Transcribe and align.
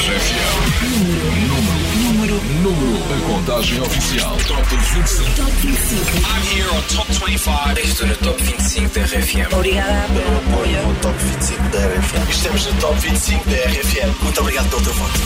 RFM. 0.00 0.80
Número, 0.96 1.70
número, 2.00 2.34
número. 2.62 2.96
A 3.12 3.20
contagem 3.26 3.80
oficial. 3.82 4.34
Top 4.48 4.62
25. 4.70 5.34
Top 5.36 5.50
25. 5.60 6.00
I'm 6.24 6.42
here 6.54 6.70
on 6.70 6.82
Top 6.88 7.06
25. 7.12 7.78
Estou 7.80 8.06
no 8.06 8.16
Top 8.16 8.42
25 8.42 8.94
da 8.94 9.04
RFM. 9.04 9.52
Obrigada 9.52 10.06
pelo 10.08 10.38
apoio. 10.38 10.86
no 10.86 10.94
Top 11.00 11.18
25 11.18 11.68
da 11.68 11.78
RFM. 11.86 12.30
Estamos 12.30 12.66
no 12.66 12.80
Top 12.80 12.98
25 12.98 13.50
da 13.50 13.56
RFM. 13.56 14.22
Muito 14.22 14.40
obrigado 14.40 14.70
pelo 14.70 14.82
teu 14.82 14.94
voto. 14.94 15.20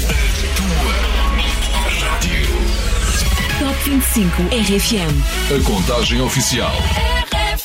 Tua 1.70 2.08
rádio. 2.08 2.48
Top 3.60 3.90
25 3.90 4.42
RFM. 4.42 5.54
A 5.54 5.62
contagem 5.64 6.20
oficial. 6.20 6.74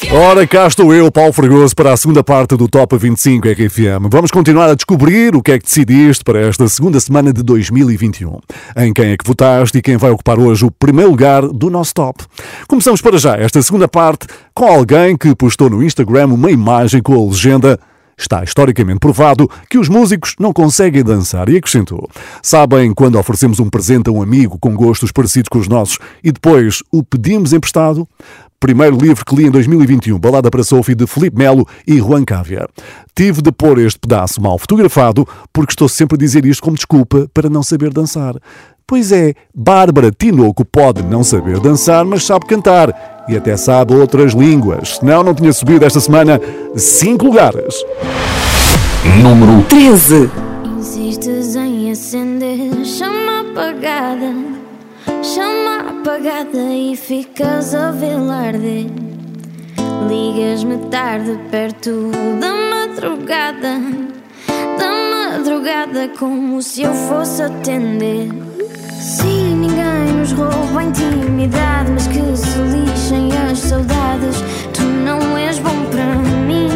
Ora, 0.07 0.47
cá 0.47 0.65
estou 0.65 0.93
eu, 0.93 1.11
Paulo 1.11 1.33
Fragoso, 1.33 1.75
para 1.75 1.91
a 1.91 1.97
segunda 1.97 2.23
parte 2.23 2.55
do 2.55 2.69
Top 2.69 2.97
25 2.97 3.47
RFM. 3.49 4.07
Vamos 4.09 4.31
continuar 4.31 4.69
a 4.69 4.73
descobrir 4.73 5.35
o 5.35 5.41
que 5.41 5.51
é 5.51 5.59
que 5.59 5.65
decidiste 5.65 6.23
para 6.23 6.39
esta 6.39 6.67
segunda 6.69 6.99
semana 6.99 7.33
de 7.33 7.43
2021. 7.43 8.39
Em 8.77 8.93
quem 8.93 9.11
é 9.11 9.17
que 9.17 9.27
votaste 9.27 9.77
e 9.77 9.81
quem 9.81 9.97
vai 9.97 10.09
ocupar 10.09 10.39
hoje 10.39 10.65
o 10.65 10.71
primeiro 10.71 11.11
lugar 11.11 11.45
do 11.47 11.69
nosso 11.69 11.93
top. 11.93 12.23
Começamos 12.67 13.01
para 13.01 13.17
já 13.17 13.35
esta 13.35 13.61
segunda 13.61 13.87
parte 13.87 14.25
com 14.53 14.65
alguém 14.65 15.17
que 15.17 15.35
postou 15.35 15.69
no 15.69 15.83
Instagram 15.83 16.27
uma 16.27 16.49
imagem 16.49 17.01
com 17.01 17.13
a 17.13 17.29
legenda 17.29 17.79
Está 18.19 18.43
historicamente 18.43 18.99
provado 18.99 19.49
que 19.69 19.77
os 19.77 19.87
músicos 19.87 20.35
não 20.37 20.51
conseguem 20.51 21.01
dançar 21.01 21.47
e 21.47 21.55
acrescentou: 21.55 22.09
Sabem 22.43 22.93
quando 22.93 23.17
oferecemos 23.17 23.61
um 23.61 23.69
presente 23.69 24.09
a 24.09 24.11
um 24.11 24.21
amigo 24.21 24.59
com 24.59 24.75
gostos 24.75 25.09
parecidos 25.09 25.47
com 25.47 25.57
os 25.57 25.69
nossos 25.69 25.97
e 26.21 26.29
depois 26.29 26.83
o 26.91 27.01
pedimos 27.01 27.53
emprestado? 27.53 28.05
Primeiro 28.59 28.97
livro 28.97 29.23
que 29.23 29.35
li 29.35 29.45
em 29.45 29.51
2021, 29.51 30.19
Balada 30.19 30.51
para 30.51 30.63
Sophie, 30.63 30.93
de 30.93 31.07
Felipe 31.07 31.37
Melo 31.37 31.65
e 31.87 31.97
Juan 31.97 32.25
Cávia. 32.25 32.67
Tive 33.15 33.41
de 33.41 33.53
pôr 33.53 33.79
este 33.79 33.97
pedaço 33.97 34.41
mal 34.41 34.57
fotografado 34.57 35.25
porque 35.53 35.71
estou 35.71 35.87
sempre 35.87 36.15
a 36.15 36.19
dizer 36.19 36.45
isto 36.45 36.61
como 36.61 36.75
desculpa 36.75 37.29
para 37.33 37.49
não 37.49 37.63
saber 37.63 37.93
dançar. 37.93 38.35
Pois 38.85 39.13
é, 39.13 39.33
Bárbara 39.55 40.11
Tinoco 40.11 40.65
pode 40.65 41.03
não 41.03 41.23
saber 41.23 41.59
dançar, 41.59 42.03
mas 42.03 42.25
sabe 42.25 42.47
cantar 42.47 43.23
e 43.29 43.37
até 43.37 43.55
sabe 43.55 43.93
outras 43.93 44.33
línguas. 44.33 44.97
Senão, 44.97 45.23
não 45.23 45.33
tinha 45.33 45.53
subido 45.53 45.85
esta 45.85 45.99
semana 46.01 46.41
cinco 46.75 47.27
lugares. 47.27 47.75
Número 49.21 49.63
13. 49.69 50.29
Insistes 50.77 51.55
em 51.55 51.91
acender 51.91 52.83
chama 52.83 53.41
apagada, 53.41 54.35
chama 55.23 55.68
apagada 55.99 56.57
e 56.57 56.95
ficas 56.95 57.75
a 57.75 57.91
vê-la. 57.91 58.51
Ligas-me 60.07 60.77
tarde 60.89 61.37
perto 61.51 62.11
da 62.39 62.53
madrugada, 62.53 63.81
da 64.79 64.91
madrugada 65.31 66.09
como 66.17 66.61
se 66.61 66.83
eu 66.83 66.93
fosse 66.93 67.43
atender. 67.43 68.29
Sim, 68.99 69.55
ninguém 69.55 70.15
nos 70.17 70.31
rouba 70.31 70.79
a 70.79 70.83
intimidade, 70.83 71.91
mas 71.91 72.07
que 72.07 72.37
se 72.37 72.59
lixem 72.59 73.29
as 73.49 73.59
saudades. 73.59 74.41
Tu 74.73 74.83
não 74.83 75.37
és 75.37 75.59
bom 75.59 75.85
para 75.91 76.15
mim. 76.47 76.69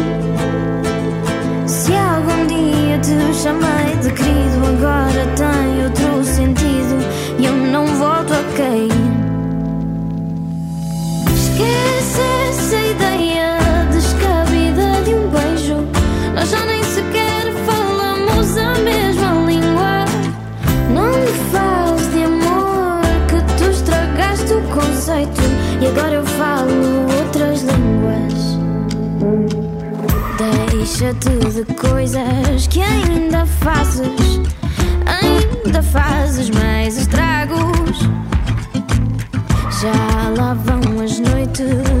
Se 1.66 1.92
algum 1.94 2.46
dia 2.46 2.98
te 2.98 3.34
chamei 3.34 3.73
Deixa-te 31.04 31.64
de 31.64 31.74
coisas 31.74 32.66
que 32.66 32.80
ainda 32.80 33.44
fazes, 33.44 34.40
ainda 35.04 35.82
fazes 35.82 36.48
mais 36.48 36.96
estragos. 36.96 37.98
Já 39.82 40.30
lá 40.34 40.54
vão 40.54 41.04
as 41.04 41.18
noites 41.18 41.93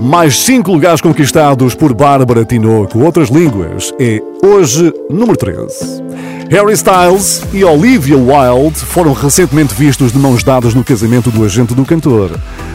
Mais 0.00 0.38
cinco 0.40 0.72
lugares 0.72 1.02
conquistados 1.02 1.74
por 1.74 1.92
Bárbara 1.92 2.42
Tinoco. 2.42 3.00
Outras 3.00 3.28
línguas. 3.28 3.92
É 4.00 4.18
hoje 4.42 4.92
número 5.10 5.36
13. 5.36 6.02
Harry 6.50 6.72
Styles 6.72 7.42
e 7.52 7.62
Olivia 7.62 8.16
Wilde 8.16 8.80
foram 8.80 9.12
recentemente 9.12 9.74
vistos 9.74 10.10
de 10.10 10.18
mãos 10.18 10.42
dadas 10.42 10.72
no 10.72 10.82
casamento 10.82 11.30
do 11.30 11.44
agente 11.44 11.74
do 11.74 11.84
cantor. 11.84 12.30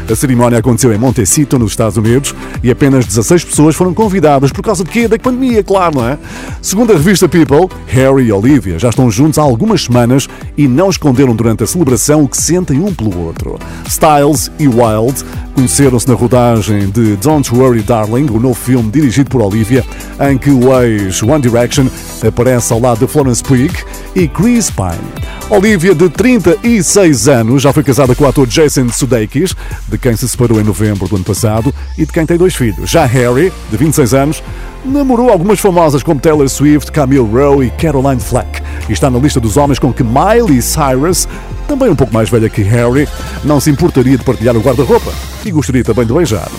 A 0.10 0.16
cerimónia 0.16 0.60
aconteceu 0.60 0.94
em 0.94 0.98
Montecito, 0.98 1.58
nos 1.58 1.72
Estados 1.72 1.98
Unidos, 1.98 2.36
e 2.62 2.70
apenas 2.70 3.06
16 3.06 3.44
pessoas 3.44 3.76
foram 3.76 3.94
convidadas 3.94 4.52
por 4.52 4.64
causa 4.64 4.84
de 4.84 4.90
quê? 4.90 5.08
Da 5.08 5.18
pandemia, 5.18 5.64
claro, 5.64 5.96
não 5.96 6.08
é? 6.08 6.18
Segundo 6.62 6.94
a 6.94 6.96
revista 6.96 7.28
People, 7.28 7.68
Harry 7.88 8.26
e 8.26 8.32
Olivia 8.32 8.78
já 8.78 8.90
estão 8.90 9.10
juntos 9.10 9.40
há 9.40 9.42
algumas 9.42 9.84
semanas 9.84 10.28
e 10.56 10.68
não 10.68 10.90
esconderam 10.90 11.36
durante 11.36 11.64
a 11.64 11.68
celebração 11.68 12.24
o 12.24 12.30
que 12.30 12.38
sentem 12.38 12.80
um 12.80 12.94
pelo 12.94 13.18
outro. 13.18 13.58
Styles 13.88 14.52
e 14.60 14.68
Wilde 14.68 15.24
conheceram-se 15.56 16.08
na 16.08 16.14
rodagem 16.14 16.90
de 16.90 17.16
Don't 17.16 17.54
Worry 17.56 17.82
Darling, 17.82 18.30
o 18.30 18.40
novo 18.40 18.56
filme 18.56 18.92
dirigido 18.92 19.30
por 19.30 19.42
Olivia, 19.42 19.84
em 20.30 20.38
que 20.38 20.52
o 20.52 20.82
ex 20.82 21.24
One 21.24 21.42
Direction 21.42 21.88
aparece 22.26 22.72
ao 22.74 22.80
lado 22.80 23.00
de 23.00 23.12
Florence 23.12 23.42
Pugh 23.42 23.74
e 24.16 24.28
Chris 24.28 24.70
Pine. 24.70 25.26
Olivia, 25.50 25.94
de 25.94 26.10
36 26.10 27.28
anos, 27.28 27.62
já 27.62 27.72
foi 27.72 27.84
casada 27.84 28.16
com 28.16 28.24
o 28.24 28.28
ator 28.28 28.48
Jason 28.48 28.90
Sudeikis, 28.90 29.56
de 29.96 30.02
quem 30.02 30.16
se 30.16 30.28
separou 30.28 30.60
em 30.60 30.64
novembro 30.64 31.08
do 31.08 31.16
ano 31.16 31.24
passado 31.24 31.74
e 31.98 32.06
de 32.06 32.12
quem 32.12 32.26
tem 32.26 32.38
dois 32.38 32.54
filhos. 32.54 32.90
Já 32.90 33.06
Harry, 33.06 33.52
de 33.72 33.78
26 33.78 34.14
anos, 34.14 34.44
namorou 34.84 35.30
algumas 35.30 35.60
famosas 35.60 36.04
como 36.04 36.20
Taylor 36.20 36.48
Swift, 36.50 36.92
Camille 36.92 37.26
Rowe 37.26 37.66
e 37.66 37.72
Caroline 37.72 38.20
Flack. 38.20 38.62
E 38.90 38.94
está 38.94 39.10
na 39.10 39.18
lista 39.18 39.40
dos 39.40 39.58
homens 39.58 39.80
com 39.80 39.94
que 39.94 40.04
Miley 40.04 40.62
Cyrus, 40.62 41.28
também 41.68 41.90
um 41.90 41.96
pouco 41.96 42.14
mais 42.14 42.30
velha 42.30 42.50
que 42.50 42.62
Harry, 42.62 43.08
não 43.44 43.60
se 43.60 43.70
importaria 43.70 44.18
de 44.18 44.24
partilhar 44.24 44.56
o 44.56 44.60
guarda-roupa 44.60 45.12
e 45.46 45.52
gostaria 45.52 45.84
também 45.84 46.06
de 46.06 46.14
beijar. 46.14 46.50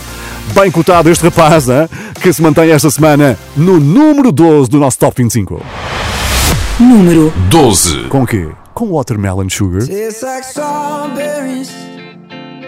Bem 0.54 0.70
cotado 0.70 1.10
este 1.10 1.24
rapaz, 1.24 1.68
hein? 1.68 1.88
que 2.20 2.32
se 2.32 2.40
mantém 2.40 2.70
esta 2.70 2.90
semana 2.90 3.38
no 3.56 3.78
número 3.78 4.32
12 4.32 4.70
do 4.70 4.78
nosso 4.78 4.98
Top 4.98 5.22
25. 5.22 5.62
Número 6.80 7.32
12. 7.50 8.04
Com 8.08 8.22
o 8.22 8.26
quê? 8.26 8.48
Com 8.72 8.92
Watermelon 8.92 9.48
Sugar. 9.48 9.80
Tastes 9.80 10.22
like 10.22 10.46
strawberries 10.46 11.95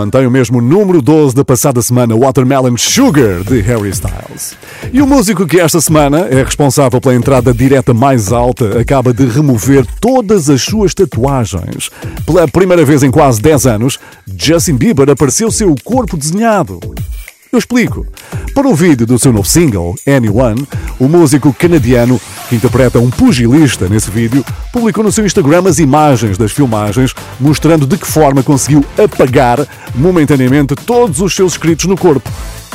Mantém 0.00 0.26
o 0.26 0.30
mesmo 0.30 0.62
número 0.62 1.02
12 1.02 1.34
da 1.34 1.44
passada 1.44 1.82
semana, 1.82 2.16
Watermelon 2.16 2.74
Sugar, 2.78 3.44
de 3.44 3.60
Harry 3.60 3.90
Styles. 3.90 4.56
E 4.90 5.02
o 5.02 5.06
músico 5.06 5.46
que 5.46 5.60
esta 5.60 5.78
semana 5.78 6.20
é 6.20 6.42
responsável 6.42 6.98
pela 7.02 7.14
entrada 7.14 7.52
direta 7.52 7.92
mais 7.92 8.32
alta 8.32 8.80
acaba 8.80 9.12
de 9.12 9.26
remover 9.26 9.84
todas 10.00 10.48
as 10.48 10.62
suas 10.62 10.94
tatuagens. 10.94 11.90
Pela 12.24 12.48
primeira 12.48 12.82
vez 12.82 13.02
em 13.02 13.10
quase 13.10 13.42
10 13.42 13.66
anos, 13.66 13.98
Justin 14.38 14.76
Bieber 14.76 15.10
apareceu 15.10 15.50
seu 15.50 15.74
corpo 15.84 16.16
desenhado. 16.16 16.80
Eu 17.52 17.58
explico. 17.58 18.06
Para 18.54 18.68
o 18.68 18.74
vídeo 18.76 19.04
do 19.04 19.18
seu 19.18 19.32
novo 19.32 19.48
single, 19.48 19.96
Anyone, 20.06 20.64
o 21.00 21.08
músico 21.08 21.52
canadiano, 21.52 22.20
que 22.48 22.54
interpreta 22.54 23.00
um 23.00 23.10
pugilista 23.10 23.88
nesse 23.88 24.08
vídeo, 24.08 24.44
publicou 24.72 25.02
no 25.02 25.10
seu 25.10 25.26
Instagram 25.26 25.68
as 25.68 25.80
imagens 25.80 26.38
das 26.38 26.52
filmagens, 26.52 27.12
mostrando 27.40 27.88
de 27.88 27.98
que 27.98 28.06
forma 28.06 28.40
conseguiu 28.40 28.84
apagar 28.96 29.66
momentaneamente 29.96 30.76
todos 30.76 31.20
os 31.20 31.34
seus 31.34 31.52
escritos 31.52 31.86
no 31.86 31.96
corpo. 31.96 32.30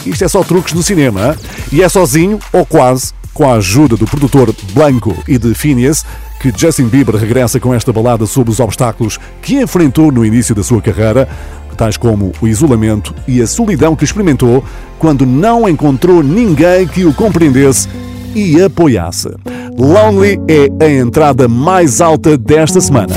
Isto 0.05 0.25
é 0.25 0.27
só 0.27 0.43
truques 0.43 0.73
do 0.73 0.83
cinema, 0.83 1.37
e 1.71 1.81
é 1.81 1.87
sozinho, 1.87 2.37
ou 2.51 2.65
quase, 2.65 3.13
com 3.33 3.49
a 3.49 3.53
ajuda 3.53 3.95
do 3.95 4.05
produtor 4.05 4.53
Blanco 4.73 5.15
e 5.25 5.37
de 5.37 5.53
Phineas, 5.53 6.05
que 6.39 6.53
Justin 6.55 6.87
Bieber 6.87 7.15
regressa 7.15 7.61
com 7.61 7.73
esta 7.73 7.93
balada 7.93 8.25
sobre 8.25 8.51
os 8.51 8.59
obstáculos 8.59 9.19
que 9.41 9.55
enfrentou 9.55 10.11
no 10.11 10.25
início 10.25 10.53
da 10.53 10.63
sua 10.63 10.81
carreira, 10.81 11.29
tais 11.75 11.97
como 11.97 12.31
o 12.41 12.47
isolamento 12.47 13.13
e 13.27 13.41
a 13.41 13.47
solidão 13.47 13.95
que 13.95 14.03
experimentou 14.03 14.63
quando 14.97 15.25
não 15.25 15.67
encontrou 15.67 16.23
ninguém 16.23 16.87
que 16.87 17.05
o 17.05 17.13
compreendesse 17.13 17.87
e 18.33 18.61
apoiasse. 18.61 19.29
Lonely 19.77 20.39
é 20.47 20.85
a 20.85 20.89
entrada 20.89 21.47
mais 21.47 21.99
alta 22.01 22.37
desta 22.37 22.79
semana, 22.81 23.13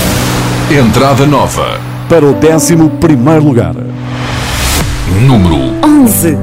Entrada 0.70 1.24
nova. 1.26 1.78
para 2.08 2.24
o 2.26 2.34
11 2.34 2.76
primeiro 3.00 3.44
lugar. 3.44 3.74
Número 5.26 5.56
11. 5.84 6.36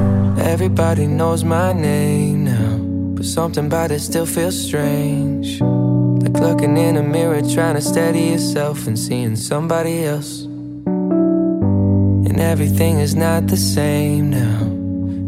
Everybody 0.53 1.07
knows 1.07 1.43
my 1.43 1.73
name 1.73 2.45
now, 2.45 2.79
but 3.15 3.25
something 3.25 3.65
about 3.65 3.91
it 3.91 3.99
still 4.01 4.25
feels 4.25 4.55
strange. 4.55 5.59
Like 6.21 6.39
looking 6.39 6.77
in 6.77 6.97
a 6.97 7.03
mirror, 7.03 7.41
trying 7.41 7.75
to 7.75 7.81
steady 7.81 8.31
yourself 8.31 8.87
and 8.87 8.97
seeing 8.97 9.35
somebody 9.35 10.03
else. 10.05 10.44
Everything 12.51 12.99
is 12.99 13.15
not 13.15 13.47
the 13.47 13.57
same 13.57 14.29
now. 14.29 14.61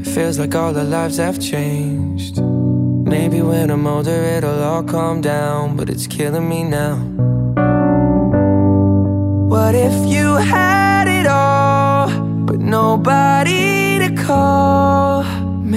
It 0.02 0.08
feels 0.08 0.38
like 0.38 0.54
all 0.54 0.78
our 0.78 0.84
lives 0.84 1.18
have 1.18 1.40
changed. 1.40 2.40
Maybe 3.14 3.42
when 3.42 3.72
I'm 3.72 3.88
older, 3.88 4.20
it'll 4.36 4.64
all 4.64 4.84
calm 4.84 5.22
down, 5.22 5.76
but 5.76 5.90
it's 5.90 6.06
killing 6.06 6.48
me 6.48 6.64
now. 6.64 6.96
What 9.54 9.74
if 9.74 9.96
you 10.14 10.36
had 10.36 11.08
it 11.08 11.26
all, 11.26 12.08
but 12.46 12.60
nobody 12.60 13.98
to 13.98 14.10
call? 14.24 15.24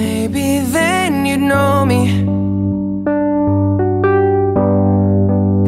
Maybe 0.01 0.59
then 0.59 1.25
you'd 1.25 1.45
know 1.53 1.85
me. 1.91 2.01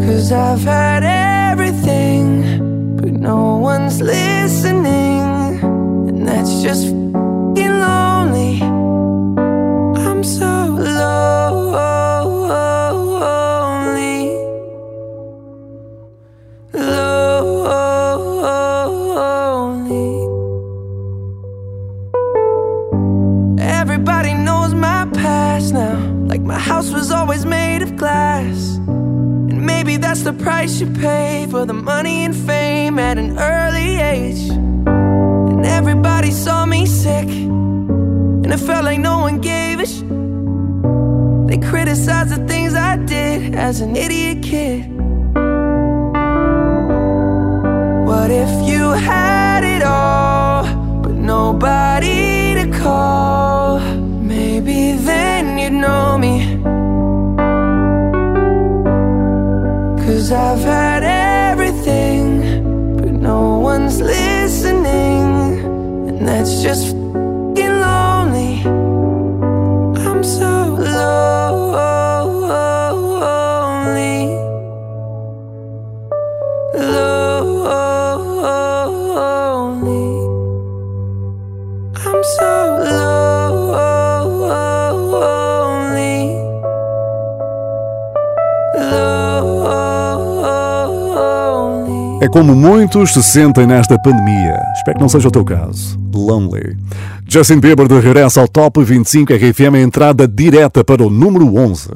Cause 0.05 0.31
I've 0.31 0.63
had 0.63 1.03
everything, 1.03 2.95
but 2.95 3.11
no 3.11 3.57
one's 3.57 3.99
listening. 4.01 5.12
That's 6.43 6.61
just 6.61 6.87
fing 6.87 7.79
lonely. 7.79 8.61
I'm 8.61 10.21
so 10.25 10.65
lonely. 10.75 11.15
Lonely. 16.73 18.27
Everybody 23.57 24.33
knows 24.33 24.73
my 24.73 25.07
past 25.13 25.73
now. 25.73 25.95
Like 26.27 26.41
my 26.41 26.59
house 26.59 26.91
was 26.91 27.09
always 27.09 27.45
made 27.45 27.83
of 27.83 27.95
glass. 27.95 28.75
And 28.75 29.65
maybe 29.65 29.95
that's 29.95 30.23
the 30.23 30.33
price 30.33 30.81
you 30.81 30.87
pay 30.87 31.47
for 31.49 31.65
the 31.65 31.71
money 31.71 32.25
and 32.25 32.35
fame 32.35 32.99
at 32.99 33.17
an 33.17 33.39
early 33.39 33.95
age. 34.01 34.51
Everybody 35.85 36.31
saw 36.31 36.65
me 36.65 36.85
sick. 36.85 37.27
And 37.27 38.49
it 38.53 38.57
felt 38.57 38.85
like 38.85 38.99
no 38.99 39.17
one 39.19 39.41
gave 39.41 39.81
a 39.81 39.85
sh. 39.85 39.99
They 41.49 41.57
criticized 41.69 42.29
the 42.29 42.41
things 42.47 42.73
I 42.73 42.95
did 42.95 43.53
as 43.53 43.81
an 43.81 43.97
idiot 43.97 44.41
kid. 44.41 44.89
What 48.07 48.31
if 48.31 48.51
you 48.65 48.91
had 48.91 49.65
it 49.65 49.83
all, 49.83 50.63
but 51.03 51.15
nobody 51.15 52.53
to 52.59 52.65
call? 52.79 53.79
Maybe 54.35 54.93
then 54.93 55.57
you'd 55.57 55.73
know 55.85 56.17
me. 56.17 56.35
Cause 60.05 60.31
I've 60.31 60.59
had 60.59 61.03
everything, 61.03 62.42
That's 66.43 66.59
just 66.61 66.91
fing 67.55 67.79
lonely. 67.79 68.67
I'm 69.95 70.21
so 70.25 70.75
lonely. 70.75 71.07
Lonely. 76.75 78.27
I'm 81.95 82.19
so 82.35 82.51
lonely. 82.91 84.43
Lonely. 91.63 92.19
É 92.21 92.27
como 92.27 92.53
muitos 92.53 93.13
se 93.13 93.23
sentem 93.23 93.65
nesta 93.65 93.97
pandemia. 93.97 94.61
Espero 94.75 94.97
que 94.97 95.01
não 95.01 95.07
seja 95.07 95.29
o 95.29 95.31
teu 95.31 95.45
caso. 95.45 96.02
Lonely. 96.17 96.77
Justin 97.27 97.59
Bieber 97.59 97.87
de 97.87 97.99
regresso 97.99 98.39
ao 98.39 98.47
Top 98.47 98.83
25 98.83 99.33
RFM, 99.33 99.75
a 99.75 99.79
entrada 99.79 100.27
direta 100.27 100.83
para 100.83 101.03
o 101.03 101.09
número 101.09 101.55
11. 101.55 101.89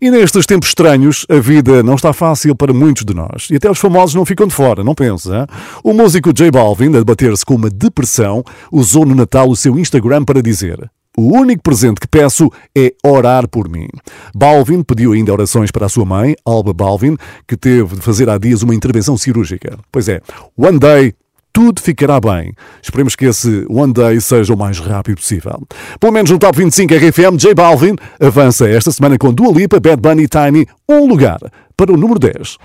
E 0.00 0.10
nestes 0.10 0.46
tempos 0.46 0.68
estranhos, 0.68 1.26
a 1.28 1.38
vida 1.38 1.82
não 1.82 1.94
está 1.94 2.12
fácil 2.12 2.54
para 2.54 2.72
muitos 2.72 3.04
de 3.04 3.14
nós. 3.14 3.48
E 3.50 3.56
até 3.56 3.70
os 3.70 3.78
famosos 3.78 4.14
não 4.14 4.24
ficam 4.24 4.46
de 4.46 4.54
fora, 4.54 4.84
não 4.84 4.94
pensa? 4.94 5.46
O 5.82 5.92
músico 5.92 6.32
J 6.32 6.50
Balvin, 6.50 6.88
a 6.88 6.98
debater-se 6.98 7.44
com 7.44 7.54
uma 7.54 7.70
depressão, 7.70 8.44
usou 8.70 9.04
no 9.04 9.14
Natal 9.14 9.48
o 9.48 9.56
seu 9.56 9.78
Instagram 9.78 10.24
para 10.24 10.42
dizer 10.42 10.90
o 11.16 11.32
único 11.32 11.62
presente 11.62 11.98
que 11.98 12.06
peço 12.06 12.50
é 12.76 12.92
orar 13.02 13.48
por 13.48 13.68
mim. 13.68 13.88
Balvin 14.34 14.82
pediu 14.82 15.12
ainda 15.12 15.32
orações 15.32 15.70
para 15.70 15.86
a 15.86 15.88
sua 15.88 16.04
mãe, 16.04 16.36
Alba 16.44 16.74
Balvin, 16.74 17.16
que 17.48 17.56
teve 17.56 17.96
de 17.96 18.02
fazer 18.02 18.28
há 18.28 18.36
dias 18.36 18.62
uma 18.62 18.74
intervenção 18.74 19.16
cirúrgica. 19.16 19.78
Pois 19.90 20.08
é, 20.08 20.20
one 20.56 20.78
day 20.78 21.14
tudo 21.56 21.80
ficará 21.80 22.20
bem. 22.20 22.52
Esperemos 22.82 23.16
que 23.16 23.24
esse 23.24 23.64
One 23.70 23.90
Day 23.90 24.20
seja 24.20 24.52
o 24.52 24.58
mais 24.58 24.78
rápido 24.78 25.16
possível. 25.16 25.62
Pelo 25.98 26.12
menos 26.12 26.30
no 26.30 26.38
Top 26.38 26.54
25 26.54 26.92
RFM, 26.92 27.38
J 27.38 27.54
Balvin 27.54 27.96
avança 28.20 28.68
esta 28.68 28.92
semana 28.92 29.16
com 29.16 29.32
Dua 29.32 29.54
Lipa, 29.54 29.80
Bad 29.80 29.96
Bunny 29.96 30.24
e 30.24 30.28
Tiny 30.28 30.66
um 30.86 31.06
lugar 31.06 31.38
para 31.74 31.90
o 31.90 31.96
número 31.96 32.18
10. 32.18 32.58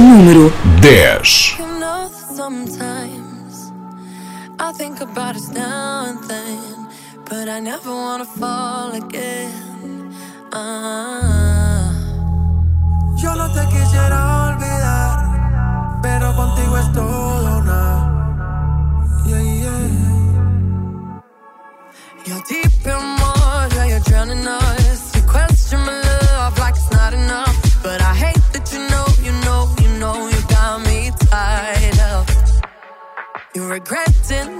Número 0.00 0.52
10 0.80 1.56
I 4.60 4.72
think 4.76 5.00
about 5.00 5.36
us 5.36 5.48
now 5.50 6.06
and 6.06 6.18
then, 6.28 6.88
but 7.30 7.48
I 7.48 7.60
never 7.60 7.90
wanna 7.90 8.24
fall 8.24 8.92
again. 8.92 10.10
Ah. 10.52 11.92
Yo 13.16 13.36
no 13.36 13.48
te 13.52 13.64
quisiera 13.68 14.48
olvidar, 14.48 16.00
pero 16.02 16.34
contigo 16.34 16.76
es 16.76 16.92
todo. 16.92 17.47
You're 22.28 22.42
deep 22.42 22.84
in 22.84 23.20
water, 23.22 23.86
you're 23.86 24.00
drowning 24.00 24.46
us. 24.46 25.16
You 25.16 25.22
question 25.22 25.80
my 25.80 25.98
love 26.02 26.58
like 26.58 26.74
it's 26.74 26.90
not 26.92 27.14
enough. 27.14 27.82
But 27.82 28.02
I 28.02 28.14
hate 28.14 28.44
that 28.52 28.70
you 28.70 28.80
know, 28.92 29.06
you 29.24 29.32
know, 29.46 29.74
you 29.80 29.98
know, 29.98 30.28
you 30.28 30.40
got 30.46 30.82
me 30.84 31.10
tied 31.30 31.98
up. 32.00 32.28
You're 33.54 33.70
regretting 33.70 34.57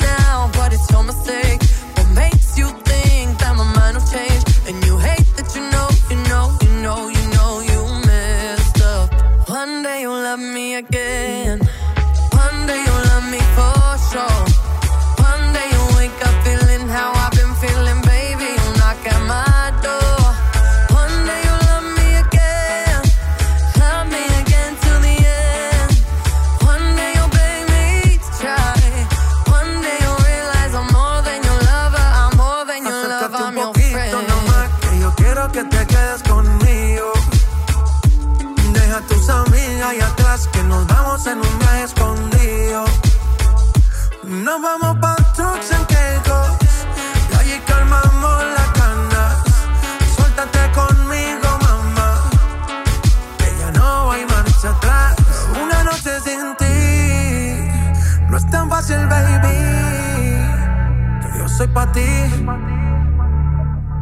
pa' 61.74 61.90
ti 61.92 62.06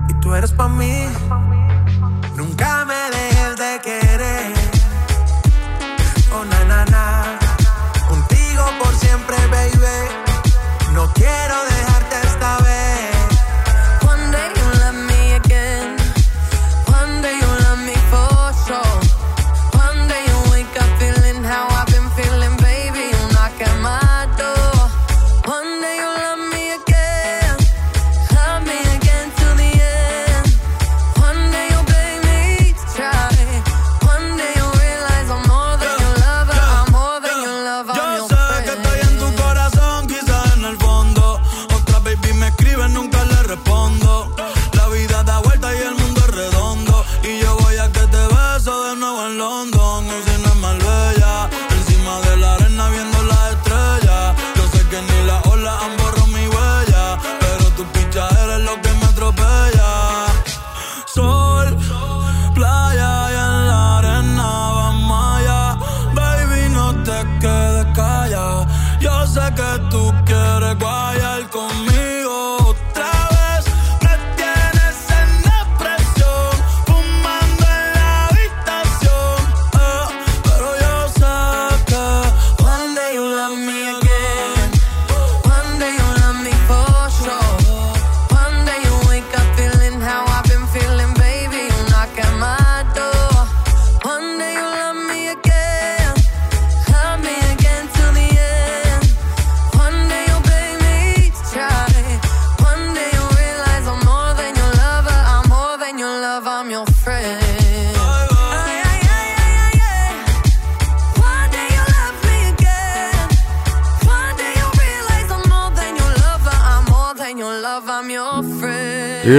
y 0.09 0.15
tú 0.21 0.35
eres 0.35 0.53
pa' 0.53 0.69
mí. 0.69 1.07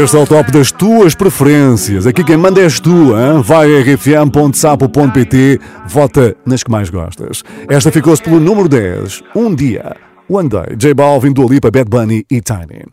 Este 0.07 0.15
é 0.15 0.21
o 0.21 0.25
top 0.25 0.51
das 0.53 0.71
tuas 0.71 1.13
preferências. 1.13 2.07
Aqui 2.07 2.23
quem 2.23 2.37
manda 2.37 2.61
és 2.61 2.79
tu, 2.79 3.13
hein? 3.13 3.41
vai 3.43 3.75
a 3.75 3.81
rfm.sapo.pt, 3.81 5.59
vota 5.85 6.33
nas 6.45 6.63
que 6.63 6.71
mais 6.71 6.89
gostas. 6.89 7.43
Esta 7.67 7.91
ficou-se 7.91 8.23
pelo 8.23 8.39
número 8.39 8.69
10, 8.69 9.21
Um 9.35 9.53
Dia. 9.53 9.97
One 10.29 10.47
Day, 10.47 10.77
J 10.77 10.93
Balvin, 10.93 11.33
Dua 11.33 11.49
Lipa, 11.49 11.69
Bad 11.69 11.89
Bunny 11.89 12.25
e 12.31 12.39
Tiny. 12.39 12.85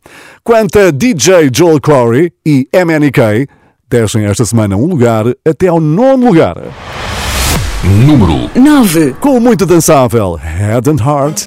Quanto 0.42 0.76
a 0.76 0.90
DJ 0.90 1.50
Joel 1.54 1.80
Corey 1.80 2.32
e 2.44 2.66
MNK, 2.72 3.46
descem 3.88 4.24
esta 4.24 4.44
semana 4.44 4.76
um 4.76 4.86
lugar 4.86 5.24
até 5.48 5.68
ao 5.68 5.78
nono 5.78 6.26
lugar. 6.26 6.56
Número 7.84 8.50
9. 8.56 9.12
Com 9.20 9.38
muito 9.38 9.64
dançável 9.64 10.34
Head 10.34 10.90
and 10.90 10.96
Heart. 11.00 11.46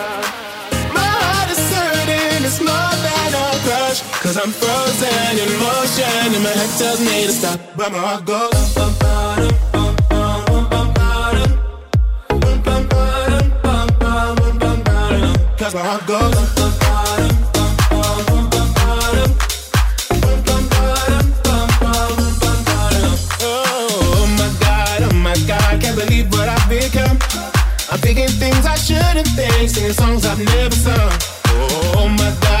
Cause 4.21 4.37
I'm 4.37 4.51
frozen 4.51 5.39
in 5.39 5.49
motion 5.57 6.35
and 6.35 6.43
my 6.43 6.51
head 6.51 6.69
tells 6.77 6.99
me 7.01 7.25
to 7.25 7.31
stop. 7.31 7.59
But 7.75 7.91
my 7.91 7.97
heart 7.97 8.23
goes. 8.23 8.75
Bum, 8.75 8.93
bum, 8.99 9.25
bum, 9.71 9.97
Cause 15.57 15.73
my 15.73 15.81
heart 15.81 16.05
goes 16.05 16.61
I'm 27.91 27.99
thinking 27.99 28.27
things 28.27 28.65
I 28.65 28.75
shouldn't 28.75 29.27
think, 29.29 29.69
singing 29.69 29.93
songs 29.93 30.25
I've 30.25 30.37
never 30.37 30.75
sung. 30.75 31.11
Oh 31.47 32.07
my 32.07 32.37
god 32.41 32.60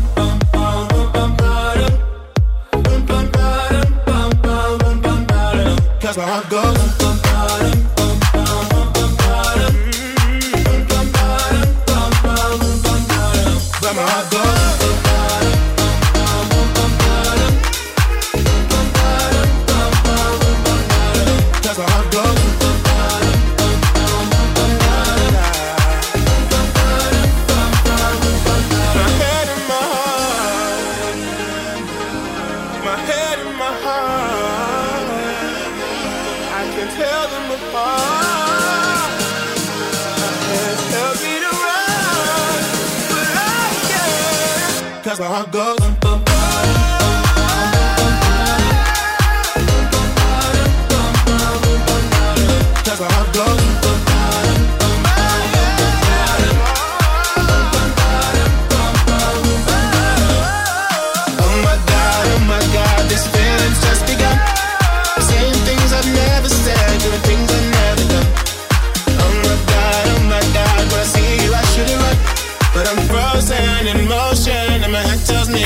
that's 6.13 6.17
where 6.17 6.27
I 6.27 6.49
go. 6.49 7.10
Goes. 45.51 45.80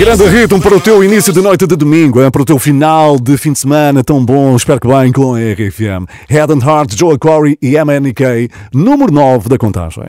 Grande 0.05 0.23
ritmo 0.25 0.61
para 0.61 0.75
o 0.75 0.79
teu 0.79 1.03
início 1.03 1.33
de 1.33 1.41
noite 1.41 1.65
de 1.65 1.75
domingo, 1.75 2.19
para 2.29 2.41
o 2.43 2.45
teu 2.45 2.59
final 2.59 3.19
de 3.19 3.35
fim 3.39 3.53
de 3.53 3.57
semana 3.57 4.03
tão 4.03 4.23
bom, 4.23 4.55
espero 4.55 4.79
que 4.79 4.87
bem 4.87 5.11
com 5.11 5.33
a 5.33 5.39
RFM. 5.39 6.05
Head 6.29 6.53
and 6.53 6.63
Heart, 6.63 6.95
Joel 6.95 7.17
Corey 7.17 7.57
e 7.59 7.75
MNK, 7.75 8.47
número 8.71 9.11
9 9.11 9.49
da 9.49 9.57
contagem. 9.57 10.03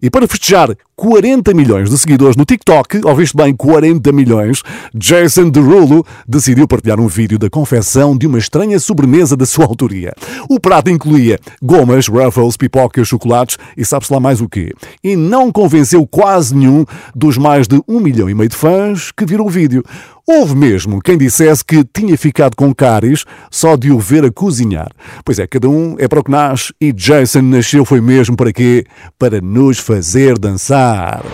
E 0.00 0.08
para 0.08 0.28
festejar 0.28 0.76
40 0.94 1.54
milhões 1.54 1.90
de 1.90 1.98
seguidores 1.98 2.36
no 2.36 2.44
TikTok, 2.44 3.00
ouviste 3.04 3.36
bem 3.36 3.54
40 3.54 4.12
milhões, 4.12 4.62
Jason 4.94 5.48
Derulo 5.50 6.04
decidiu 6.26 6.66
partilhar 6.66 7.00
um 7.00 7.08
vídeo 7.08 7.38
da 7.38 7.50
confecção 7.50 8.16
de 8.16 8.26
uma 8.26 8.38
estranha 8.38 8.78
sobremesa 8.78 9.36
da 9.36 9.46
sua 9.46 9.64
autoria. 9.64 10.12
O 10.48 10.60
prato 10.60 10.90
incluía 10.90 11.38
gomas, 11.62 12.08
ruffles, 12.08 12.56
pipocas, 12.56 13.08
chocolates 13.08 13.58
e 13.76 13.84
sabe-se 13.84 14.12
lá 14.12 14.20
mais 14.20 14.40
o 14.40 14.48
quê. 14.48 14.72
E 15.02 15.16
não 15.16 15.50
convenceu 15.50 16.06
quase 16.06 16.54
nenhum 16.54 16.84
dos 17.14 17.36
mais 17.36 17.66
de 17.66 17.80
um 17.88 18.00
milhão 18.00 18.28
e 18.28 18.34
meio 18.34 18.48
de 18.48 18.56
fãs 18.56 19.10
que 19.10 19.26
viram 19.26 19.46
o 19.46 19.50
vídeo. 19.50 19.84
Houve 20.30 20.54
mesmo 20.54 21.00
quem 21.00 21.16
dissesse 21.16 21.64
que 21.64 21.82
tinha 21.82 22.14
ficado 22.18 22.54
com 22.54 22.74
cáries 22.74 23.24
só 23.50 23.76
de 23.76 23.90
o 23.90 23.98
ver 23.98 24.26
a 24.26 24.30
cozinhar. 24.30 24.90
Pois 25.24 25.38
é, 25.38 25.46
cada 25.46 25.70
um 25.70 25.96
é 25.98 26.06
para 26.06 26.20
o 26.20 26.22
que 26.22 26.30
nasce 26.30 26.70
e 26.78 26.92
Jason 26.92 27.40
nasceu 27.40 27.82
foi 27.82 27.98
mesmo 28.02 28.36
para 28.36 28.52
quê? 28.52 28.84
Para 29.18 29.40
nos 29.40 29.78
fazer 29.78 30.38
dançar. 30.38 31.24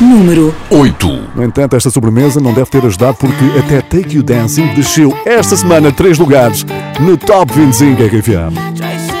Número 0.00 0.54
8. 0.70 1.30
No 1.34 1.42
entanto, 1.42 1.74
esta 1.74 1.90
sobremesa 1.90 2.40
não 2.40 2.54
deve 2.54 2.70
ter 2.70 2.86
ajudado 2.86 3.16
porque 3.16 3.44
até 3.58 3.80
Take 3.80 4.14
You 4.14 4.22
Dancing 4.22 4.72
desceu 4.76 5.12
esta 5.26 5.56
semana 5.56 5.90
três 5.90 6.16
lugares 6.16 6.64
no 7.00 7.16
Top 7.16 7.52
25 7.52 8.04
RFM. 8.04 8.54
Jason 8.76 9.20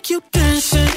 make 0.00 0.08
you 0.08 0.22
dance 0.32 0.89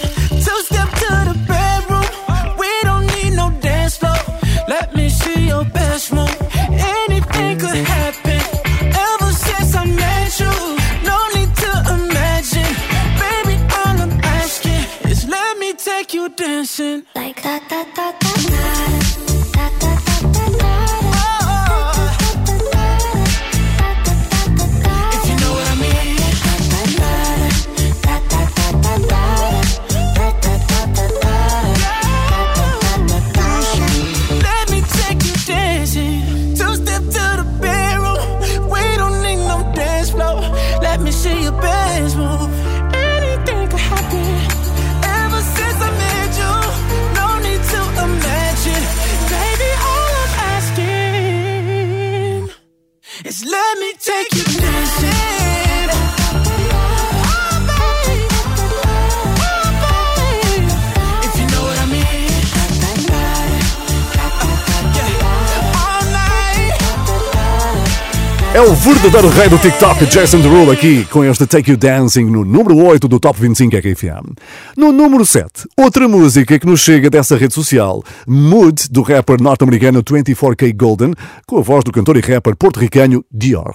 verdadeiro 68.84 69.30
rei 69.30 69.48
do 69.48 69.58
TikTok, 69.58 70.06
Jason 70.08 70.41
Derulo, 70.41 70.69
aqui 70.69 71.06
com 71.06 71.24
este 71.24 71.48
Take 71.48 71.72
You 71.72 71.78
Dancing 71.78 72.26
no 72.26 72.43
número 72.43 72.76
8 72.76 73.08
do 73.08 73.17
Top 73.17 73.39
25 73.39 73.78
RFM. 73.78 74.34
No 74.76 74.91
número 74.91 75.26
7, 75.26 75.69
outra 75.78 76.06
música 76.06 76.60
que 76.60 76.65
nos 76.65 76.82
chega 76.82 77.10
dessa 77.10 77.38
rede 77.38 77.54
social, 77.54 78.04
Mood, 78.28 78.89
do 78.91 79.02
rapper 79.02 79.41
norte-americano 79.41 80.04
24K 80.04 80.76
Golden, 80.76 81.13
com 81.48 81.60
a 81.60 81.62
voz 81.62 81.86
do 81.86 81.93
cantor 81.93 82.17
e 82.17 82.19
rapper 82.19 82.58
porto-ricano 82.58 83.24
Dior. 83.32 83.74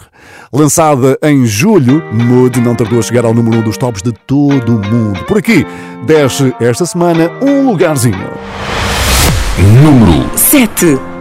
Lançada 0.53 1.19
em 1.23 1.47
julho, 1.47 2.03
Mood 2.13 2.61
não 2.61 2.75
tardou 2.75 2.99
a 2.99 3.03
chegar 3.03 3.25
ao 3.25 3.33
número 3.33 3.61
1 3.61 3.63
dos 3.63 3.79
tops 3.79 4.03
de 4.03 4.13
todo 4.13 4.77
o 4.77 4.87
mundo. 4.87 5.25
Por 5.25 5.39
aqui, 5.39 5.67
desce 6.05 6.55
esta 6.61 6.85
semana 6.85 7.31
um 7.41 7.67
lugarzinho. 7.67 8.29
Número 9.83 10.37
7. 10.37 11.18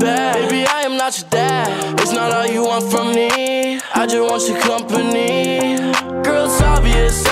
Bad. 0.00 0.48
Baby, 0.48 0.66
I 0.66 0.82
am 0.82 0.96
not 0.96 1.16
your 1.18 1.28
dad. 1.30 2.00
It's 2.00 2.12
not 2.12 2.32
all 2.32 2.46
you 2.46 2.64
want 2.64 2.90
from 2.90 3.14
me. 3.14 3.80
I 3.94 4.06
just 4.06 4.22
want 4.28 4.48
your 4.48 4.58
company. 4.60 5.76
Girl, 6.24 6.46
it's 6.46 6.60
obvious, 6.62 7.26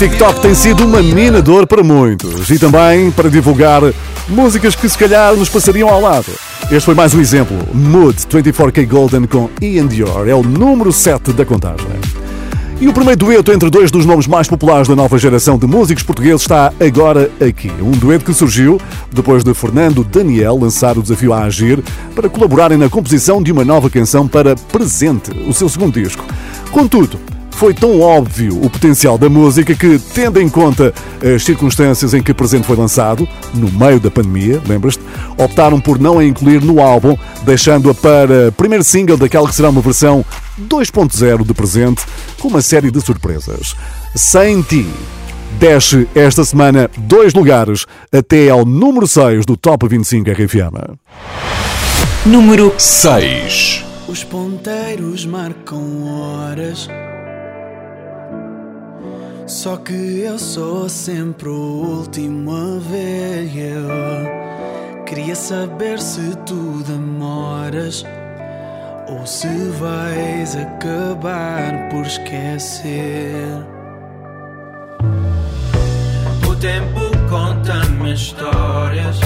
TikTok 0.00 0.40
tem 0.40 0.54
sido 0.54 0.86
uma 0.86 1.02
mina 1.02 1.42
de 1.42 1.50
ouro 1.50 1.66
para 1.66 1.82
muitos 1.82 2.48
e 2.48 2.58
também 2.58 3.10
para 3.10 3.28
divulgar 3.28 3.82
músicas 4.26 4.74
que 4.74 4.88
se 4.88 4.96
calhar 4.96 5.36
nos 5.36 5.50
passariam 5.50 5.90
ao 5.90 6.00
lado. 6.00 6.32
Este 6.70 6.86
foi 6.86 6.94
mais 6.94 7.12
um 7.12 7.20
exemplo. 7.20 7.54
Mood 7.74 8.16
24K 8.16 8.88
Golden 8.88 9.26
com 9.26 9.50
Ian 9.60 9.86
Dior 9.86 10.26
é 10.26 10.34
o 10.34 10.42
número 10.42 10.90
7 10.90 11.34
da 11.34 11.44
contagem. 11.44 11.86
E 12.80 12.88
o 12.88 12.94
primeiro 12.94 13.18
dueto 13.18 13.52
entre 13.52 13.68
dois 13.68 13.90
dos 13.90 14.06
nomes 14.06 14.26
mais 14.26 14.48
populares 14.48 14.88
da 14.88 14.96
nova 14.96 15.18
geração 15.18 15.58
de 15.58 15.66
músicos 15.66 16.02
portugueses 16.02 16.40
está 16.40 16.72
agora 16.80 17.30
aqui. 17.38 17.70
Um 17.82 17.90
dueto 17.90 18.24
que 18.24 18.32
surgiu 18.32 18.80
depois 19.12 19.44
de 19.44 19.52
Fernando 19.52 20.02
Daniel 20.02 20.56
lançar 20.56 20.96
o 20.96 21.02
desafio 21.02 21.34
a 21.34 21.42
agir 21.42 21.84
para 22.14 22.30
colaborarem 22.30 22.78
na 22.78 22.88
composição 22.88 23.42
de 23.42 23.52
uma 23.52 23.66
nova 23.66 23.90
canção 23.90 24.26
para 24.26 24.56
Presente, 24.56 25.30
o 25.46 25.52
seu 25.52 25.68
segundo 25.68 26.00
disco. 26.02 26.24
Contudo, 26.72 27.20
foi 27.60 27.74
tão 27.74 28.00
óbvio 28.00 28.58
o 28.64 28.70
potencial 28.70 29.18
da 29.18 29.28
música 29.28 29.74
que, 29.74 29.98
tendo 30.14 30.40
em 30.40 30.48
conta 30.48 30.94
as 31.22 31.44
circunstâncias 31.44 32.14
em 32.14 32.22
que 32.22 32.32
o 32.32 32.34
presente 32.34 32.66
foi 32.66 32.74
lançado, 32.74 33.28
no 33.52 33.70
meio 33.70 34.00
da 34.00 34.10
pandemia, 34.10 34.62
lembras-te, 34.66 35.02
optaram 35.36 35.78
por 35.78 35.98
não 35.98 36.18
a 36.18 36.24
incluir 36.24 36.62
no 36.62 36.80
álbum, 36.80 37.18
deixando-a 37.42 37.92
para 37.92 38.50
primeiro 38.52 38.82
single 38.82 39.18
daquela 39.18 39.46
que 39.46 39.54
será 39.54 39.68
uma 39.68 39.82
versão 39.82 40.24
2.0 40.58 41.46
de 41.46 41.52
presente, 41.52 42.02
com 42.38 42.48
uma 42.48 42.62
série 42.62 42.90
de 42.90 42.98
surpresas. 43.02 43.76
Sem 44.16 44.62
ti. 44.62 44.88
Desce 45.58 46.08
esta 46.14 46.42
semana 46.46 46.90
dois 46.96 47.34
lugares 47.34 47.84
até 48.10 48.48
ao 48.48 48.64
número 48.64 49.06
6 49.06 49.44
do 49.44 49.54
Top 49.54 49.86
25 49.86 50.30
RFM. 50.30 50.96
Número 52.24 52.72
6. 52.78 53.84
Os 54.08 54.24
ponteiros 54.24 55.26
marcam 55.26 56.06
horas. 56.06 56.88
Só 59.50 59.76
que 59.78 60.20
eu 60.20 60.38
sou 60.38 60.88
sempre 60.88 61.48
o 61.48 61.98
último 61.98 62.52
a 62.52 62.78
ver. 62.78 63.50
Eu 63.58 65.04
queria 65.04 65.34
saber 65.34 65.98
se 65.98 66.36
tu 66.46 66.84
demoras 66.86 68.04
ou 69.08 69.26
se 69.26 69.48
vais 69.48 70.54
acabar 70.54 71.88
por 71.90 72.06
esquecer. 72.06 73.66
O 76.48 76.54
tempo 76.54 77.00
conta-me 77.28 78.14
histórias. 78.14 79.18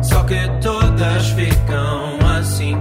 Só 0.00 0.22
que 0.24 0.48
todas 0.62 1.28
ficam 1.32 2.18
assim 2.38 2.80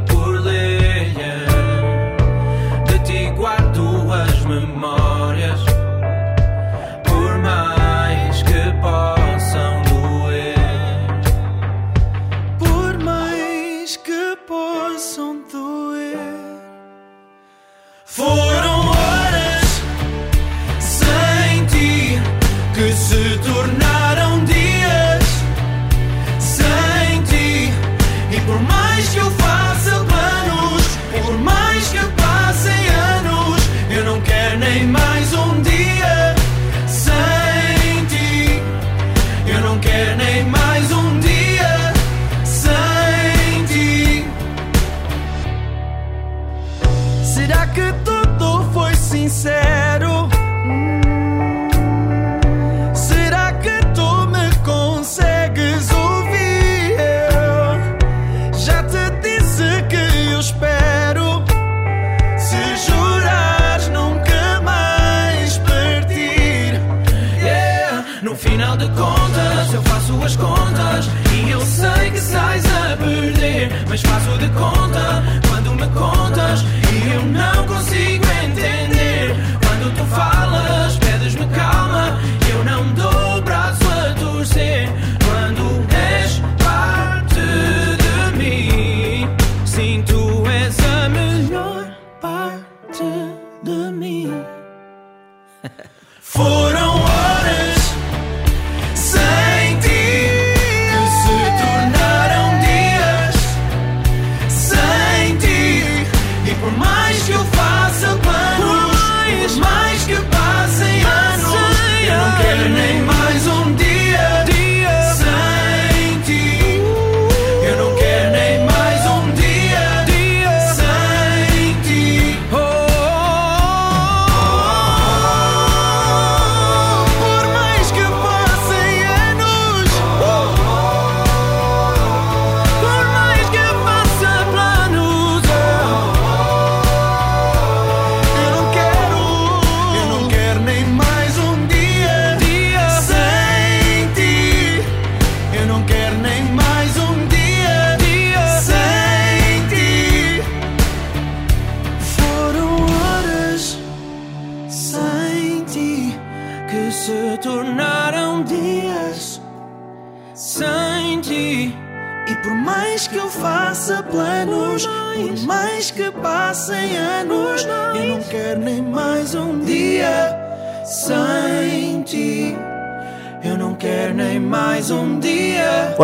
con 74.56 74.89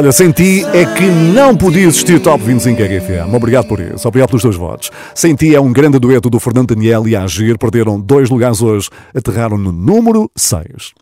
Olha, 0.06 0.12
sem 0.12 0.32
ti 0.32 0.64
é 0.66 0.86
que 0.86 1.04
não 1.04 1.58
podia 1.58 1.88
existir 1.88 2.22
Top 2.22 2.44
25 2.44 2.80
RFM. 2.80 3.34
Obrigado 3.34 3.68
por 3.68 3.80
isso, 3.80 4.08
obrigado 4.08 4.30
pelos 4.30 4.44
teus 4.44 4.56
votos. 4.56 4.92
Sem 5.16 5.34
ti 5.34 5.56
é 5.56 5.60
um 5.60 5.74
grande 5.74 5.98
dueto 5.98 6.30
do 6.30 6.40
Fernando 6.40 6.76
Daniel 6.76 7.08
e 7.08 7.16
Agir. 7.16 7.58
Perderam 7.58 8.00
dois 8.00 8.30
lugares 8.30 8.62
hoje, 8.62 8.88
aterraram 9.16 9.58
no 9.58 9.72
número 9.72 10.30
6. 10.36 10.94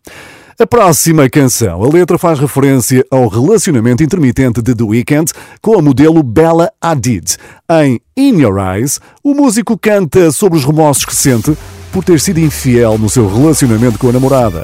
A 0.58 0.66
próxima 0.66 1.28
canção, 1.28 1.84
a 1.84 1.86
letra 1.86 2.16
faz 2.16 2.38
referência 2.38 3.04
ao 3.10 3.28
relacionamento 3.28 4.02
intermitente 4.02 4.62
de 4.62 4.74
The 4.74 4.84
Weeknd 4.84 5.32
com 5.60 5.78
a 5.78 5.82
modelo 5.82 6.22
Bella 6.22 6.72
Hadid. 6.80 7.36
Em 7.70 8.00
In 8.16 8.40
Your 8.40 8.56
Eyes, 8.58 9.00
o 9.22 9.34
músico 9.34 9.76
canta 9.76 10.32
sobre 10.32 10.56
os 10.56 10.64
remorsos 10.64 11.04
que 11.04 11.14
sente 11.14 11.54
por 11.92 12.02
ter 12.02 12.18
sido 12.18 12.40
infiel 12.40 12.96
no 12.96 13.10
seu 13.10 13.28
relacionamento 13.28 13.98
com 13.98 14.08
a 14.08 14.12
namorada. 14.12 14.62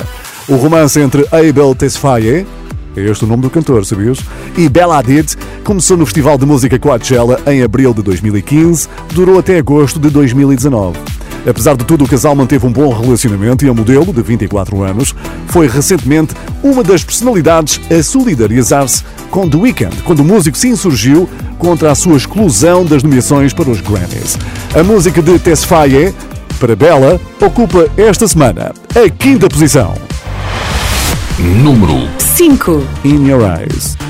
O 0.48 0.56
romance 0.56 0.98
entre 0.98 1.26
Abel 1.30 1.74
Tesfaye 1.74 2.46
é 2.96 3.02
este 3.02 3.24
o 3.24 3.28
nome 3.28 3.42
do 3.42 3.50
cantor, 3.50 3.84
sabias? 3.84 4.18
E 4.56 4.68
Bella 4.68 4.98
Hadid 4.98 5.36
começou 5.62 5.96
no 5.96 6.04
Festival 6.04 6.36
de 6.36 6.44
Música 6.44 6.78
Coachella 6.78 7.38
em 7.46 7.62
abril 7.62 7.94
de 7.94 8.02
2015, 8.02 8.88
durou 9.14 9.38
até 9.38 9.58
agosto 9.58 10.00
de 10.00 10.10
2019. 10.10 10.98
Apesar 11.48 11.76
de 11.76 11.84
tudo, 11.84 12.04
o 12.04 12.08
casal 12.08 12.34
manteve 12.34 12.66
um 12.66 12.72
bom 12.72 12.92
relacionamento 12.92 13.64
e 13.64 13.68
a 13.68 13.74
modelo, 13.74 14.12
de 14.12 14.22
24 14.22 14.82
anos, 14.82 15.14
foi 15.46 15.68
recentemente 15.68 16.34
uma 16.62 16.82
das 16.82 17.02
personalidades 17.02 17.80
a 17.90 18.02
solidarizar-se 18.02 19.02
com 19.30 19.48
The 19.48 19.56
Weeknd, 19.56 20.02
quando 20.02 20.20
o 20.20 20.24
músico 20.24 20.58
se 20.58 20.68
insurgiu 20.68 21.28
contra 21.58 21.90
a 21.90 21.94
sua 21.94 22.16
exclusão 22.16 22.84
das 22.84 23.02
nomeações 23.02 23.54
para 23.54 23.70
os 23.70 23.80
Grammys. 23.80 24.36
A 24.74 24.82
música 24.82 25.22
de 25.22 25.38
Tesfaye, 25.38 26.14
para 26.58 26.76
Bella, 26.76 27.20
ocupa 27.40 27.88
esta 27.96 28.28
semana 28.28 28.72
a 28.94 29.08
quinta 29.08 29.48
posição. 29.48 30.09
Número 31.40 32.06
5 32.18 32.86
In 33.04 33.24
Your 33.24 33.44
Eyes. 33.44 34.09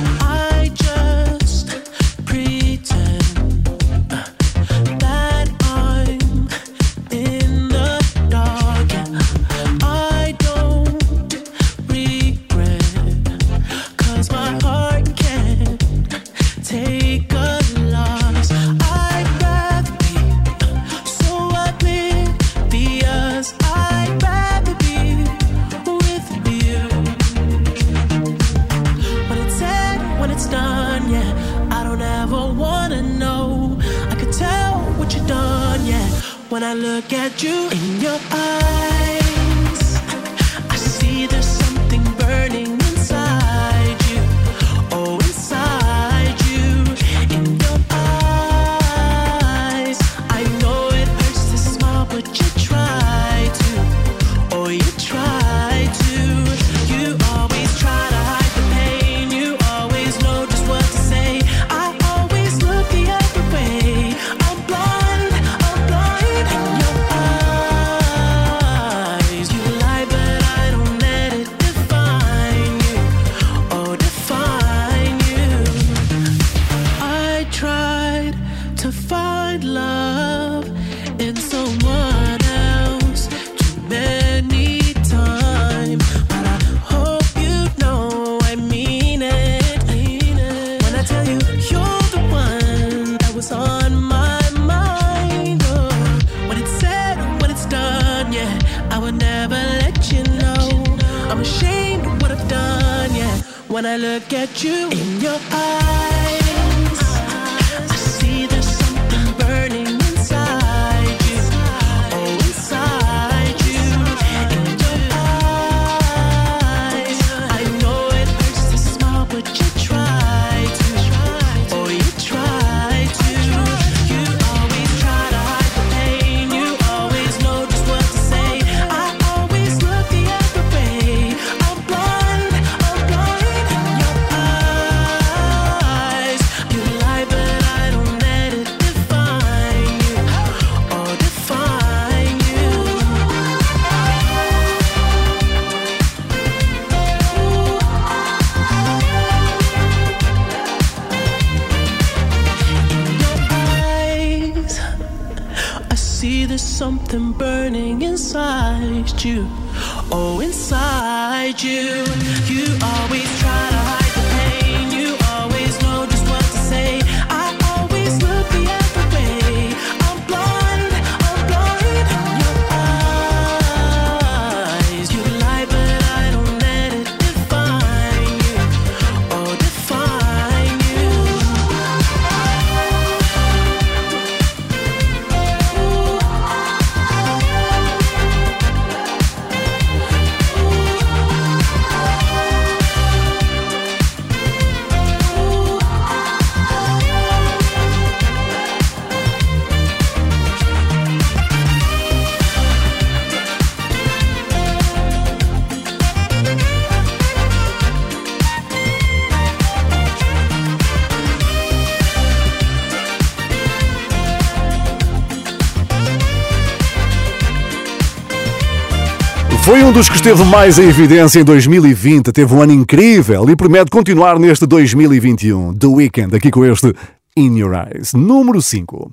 Um 219.91 219.93
dos 219.93 220.09
que 220.09 220.15
esteve 220.15 220.45
mais 220.45 220.79
em 220.79 220.89
evidência 220.89 221.41
em 221.41 221.45
2020. 221.45 222.31
Teve 222.31 222.55
um 222.55 222.63
ano 222.63 222.73
incrível 222.73 223.51
e 223.51 223.57
promete 223.57 223.91
continuar 223.91 224.39
neste 224.39 224.65
2021. 224.65 225.75
The 225.75 225.87
Weekend, 225.89 226.37
aqui 226.37 226.49
com 226.49 226.65
este 226.65 226.95
In 227.37 227.57
Your 227.57 227.75
Eyes. 227.75 228.13
Número 228.13 228.61
5. 228.61 229.11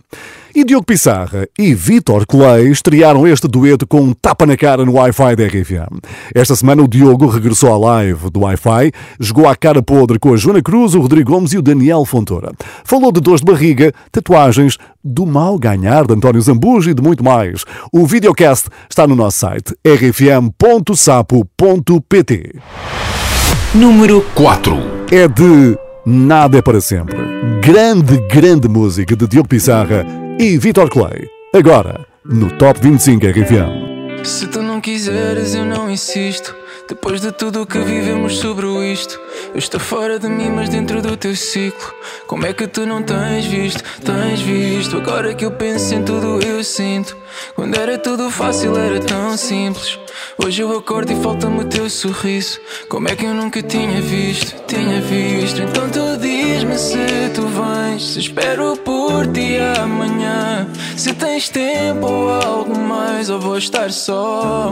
E 0.55 0.63
Diogo 0.63 0.85
Pissarra 0.85 1.47
e 1.57 1.73
Vitor 1.75 2.25
Clay 2.25 2.69
estrearam 2.69 3.27
este 3.27 3.47
dueto 3.47 3.85
com 3.85 4.01
um 4.01 4.13
tapa 4.13 4.45
na 4.45 4.57
cara 4.57 4.83
no 4.83 4.93
Wi-Fi 4.93 5.35
da 5.35 5.45
RFM. 5.45 5.99
Esta 6.33 6.55
semana 6.55 6.81
o 6.81 6.87
Diogo 6.87 7.27
regressou 7.27 7.71
à 7.71 7.77
live 7.77 8.31
do 8.31 8.39
Wi-Fi, 8.39 8.91
jogou 9.19 9.47
à 9.47 9.55
cara 9.55 9.83
podre 9.83 10.17
com 10.17 10.33
a 10.33 10.37
Joana 10.37 10.61
Cruz, 10.61 10.95
o 10.95 11.01
Rodrigo 11.01 11.31
Gomes 11.31 11.53
e 11.53 11.59
o 11.59 11.61
Daniel 11.61 12.05
Fontoura. 12.05 12.51
Falou 12.83 13.11
de 13.11 13.21
dores 13.21 13.41
de 13.41 13.45
barriga, 13.45 13.93
tatuagens, 14.11 14.77
do 15.03 15.25
mal 15.25 15.59
ganhar 15.59 16.07
de 16.07 16.13
António 16.15 16.41
Zambujo 16.41 16.89
e 16.89 16.93
de 16.95 17.03
muito 17.03 17.23
mais. 17.23 17.63
O 17.93 18.07
videocast 18.07 18.67
está 18.89 19.05
no 19.05 19.15
nosso 19.15 19.37
site 19.37 19.75
rfm.sapo.pt. 19.85 20.57
Número 23.75 24.25
4. 24.33 24.75
É 25.11 25.27
de 25.27 25.77
Nada 26.09 26.57
é 26.57 26.61
para 26.61 26.79
sempre. 26.79 27.17
Grande, 27.61 28.17
grande 28.33 28.69
música 28.69 29.13
de 29.13 29.27
Diogo 29.27 29.49
Pissarra 29.49 30.05
e 30.39 30.57
Vitor 30.57 30.89
Clay. 30.89 31.27
Agora, 31.53 32.07
no 32.23 32.49
Top 32.51 32.79
25 32.81 33.25
RFM. 33.25 34.23
Se 34.23 34.47
tu 34.47 34.61
não 34.61 34.79
quiseres, 34.79 35.53
eu 35.53 35.65
não 35.65 35.89
insisto. 35.91 36.55
Depois 36.87 37.19
de 37.19 37.33
tudo 37.33 37.63
o 37.63 37.65
que 37.65 37.79
vivemos 37.79 38.37
sobre 38.37 38.65
isto, 38.91 39.19
eu 39.53 39.59
estou 39.59 39.79
fora 39.79 40.17
de 40.17 40.29
mim, 40.29 40.49
mas 40.49 40.69
dentro 40.69 41.01
do 41.01 41.17
teu 41.17 41.35
ciclo. 41.35 41.93
Como 42.27 42.45
é 42.45 42.53
que 42.53 42.65
tu 42.65 42.85
não 42.85 43.03
tens 43.03 43.45
visto? 43.45 43.83
Tens 44.05 44.39
visto? 44.39 44.95
Agora 44.95 45.33
que 45.33 45.43
eu 45.43 45.51
penso 45.51 45.93
em 45.93 46.03
tudo, 46.03 46.39
eu 46.45 46.63
sinto. 46.63 47.17
Quando 47.55 47.77
era 47.77 47.97
tudo 47.97 48.31
fácil, 48.31 48.77
era 48.77 49.01
tão 49.01 49.35
simples. 49.35 49.99
Hoje 50.37 50.61
eu 50.61 50.77
acordo 50.77 51.11
e 51.11 51.21
falta-me 51.21 51.61
o 51.61 51.65
teu 51.65 51.89
sorriso. 51.89 52.59
Como 52.87 53.09
é 53.09 53.15
que 53.17 53.25
eu 53.25 53.33
nunca 53.33 53.61
tinha 53.61 54.01
visto? 54.01 54.55
Tinha 54.65 55.01
visto. 55.01 55.61
Então 55.61 55.89
tu 55.89 56.17
diz-me 56.21 56.77
se 56.77 56.97
tu 57.35 57.41
vens. 57.47 58.13
Se 58.13 58.19
espero 58.19 58.77
por 58.77 59.27
ti 59.27 59.57
amanhã. 59.81 60.65
Se 60.95 61.13
tens 61.13 61.49
tempo 61.49 62.07
ou 62.07 62.29
algo 62.31 62.79
mais, 62.79 63.29
ou 63.29 63.39
vou 63.39 63.57
estar 63.57 63.91
só. 63.91 64.71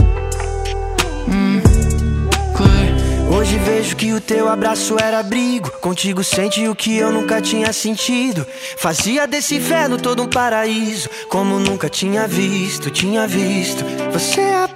Hoje 3.33 3.57
vejo 3.59 3.95
que 3.95 4.11
o 4.11 4.19
teu 4.19 4.49
abraço 4.49 4.97
era 5.01 5.19
abrigo. 5.19 5.71
Contigo 5.79 6.21
sente 6.21 6.67
o 6.67 6.75
que 6.75 6.97
eu 6.97 7.13
nunca 7.13 7.41
tinha 7.41 7.71
sentido. 7.71 8.45
Fazia 8.75 9.25
desse 9.25 9.55
inferno 9.55 9.97
todo 9.97 10.21
um 10.21 10.27
paraíso. 10.27 11.09
Como 11.29 11.57
nunca 11.57 11.87
tinha 11.87 12.27
visto, 12.27 12.91
tinha 12.91 13.25
visto. 13.25 13.85
Você 14.11 14.41
é 14.41 14.55
a 14.55 14.67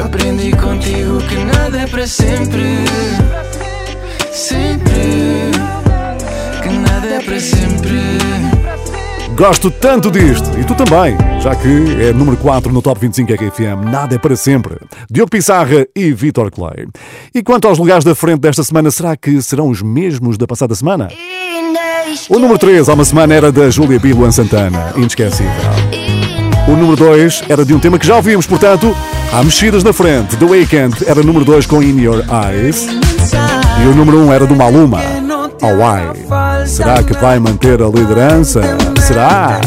Aprendi 0.00 0.50
contigo 0.52 1.18
que 1.28 1.36
nada 1.44 1.78
é 1.78 1.86
para 1.86 2.06
sempre. 2.06 2.62
Sempre. 4.32 5.50
Que 6.62 6.68
nada 6.68 7.06
é 7.06 7.20
para 7.20 7.40
sempre. 7.40 7.92
Gosto 9.36 9.70
tanto 9.70 10.10
disto, 10.10 10.48
e 10.58 10.64
tu 10.64 10.74
também, 10.74 11.16
já 11.40 11.54
que 11.54 12.02
é 12.02 12.12
número 12.12 12.36
4 12.36 12.72
no 12.72 12.82
Top 12.82 13.00
25 13.00 13.32
RFM, 13.32 13.90
nada 13.90 14.14
é 14.14 14.18
para 14.18 14.36
sempre. 14.36 14.76
Diogo 15.10 15.30
Pissarra 15.30 15.86
e 15.96 16.12
Vitor 16.12 16.50
Clay. 16.50 16.86
E 17.34 17.42
quanto 17.42 17.66
aos 17.66 17.78
lugares 17.78 18.04
da 18.04 18.14
frente 18.14 18.40
desta 18.40 18.62
semana, 18.62 18.90
será 18.90 19.16
que 19.16 19.40
serão 19.42 19.68
os 19.68 19.82
mesmos 19.82 20.38
da 20.38 20.46
passada 20.46 20.74
semana? 20.74 21.08
O 22.28 22.38
número 22.38 22.58
3 22.58 22.88
há 22.88 22.94
uma 22.94 23.04
semana 23.04 23.34
era 23.34 23.50
da 23.50 23.70
Júlia 23.70 23.98
B. 23.98 24.12
Luan 24.12 24.30
Santana, 24.30 24.92
inesquecível. 24.96 26.01
O 26.68 26.76
número 26.76 26.96
2 26.96 27.44
era 27.48 27.64
de 27.64 27.74
um 27.74 27.78
tema 27.80 27.98
que 27.98 28.06
já 28.06 28.16
ouvimos, 28.16 28.46
portanto, 28.46 28.96
há 29.32 29.42
mexidas 29.42 29.82
na 29.82 29.92
frente. 29.92 30.36
The 30.36 30.44
Weeknd 30.44 31.04
era 31.06 31.22
número 31.22 31.44
2 31.44 31.66
com 31.66 31.82
In 31.82 32.00
Your 32.00 32.24
Eyes. 32.30 32.86
E 33.82 33.86
o 33.86 33.94
número 33.94 34.18
1 34.18 34.26
um 34.26 34.32
era 34.32 34.46
do 34.46 34.54
Maluma, 34.54 35.00
Hawaii. 35.60 36.66
Será 36.66 37.02
que 37.02 37.14
vai 37.14 37.40
manter 37.40 37.82
a 37.82 37.88
liderança? 37.88 38.62
Será? 39.00 39.60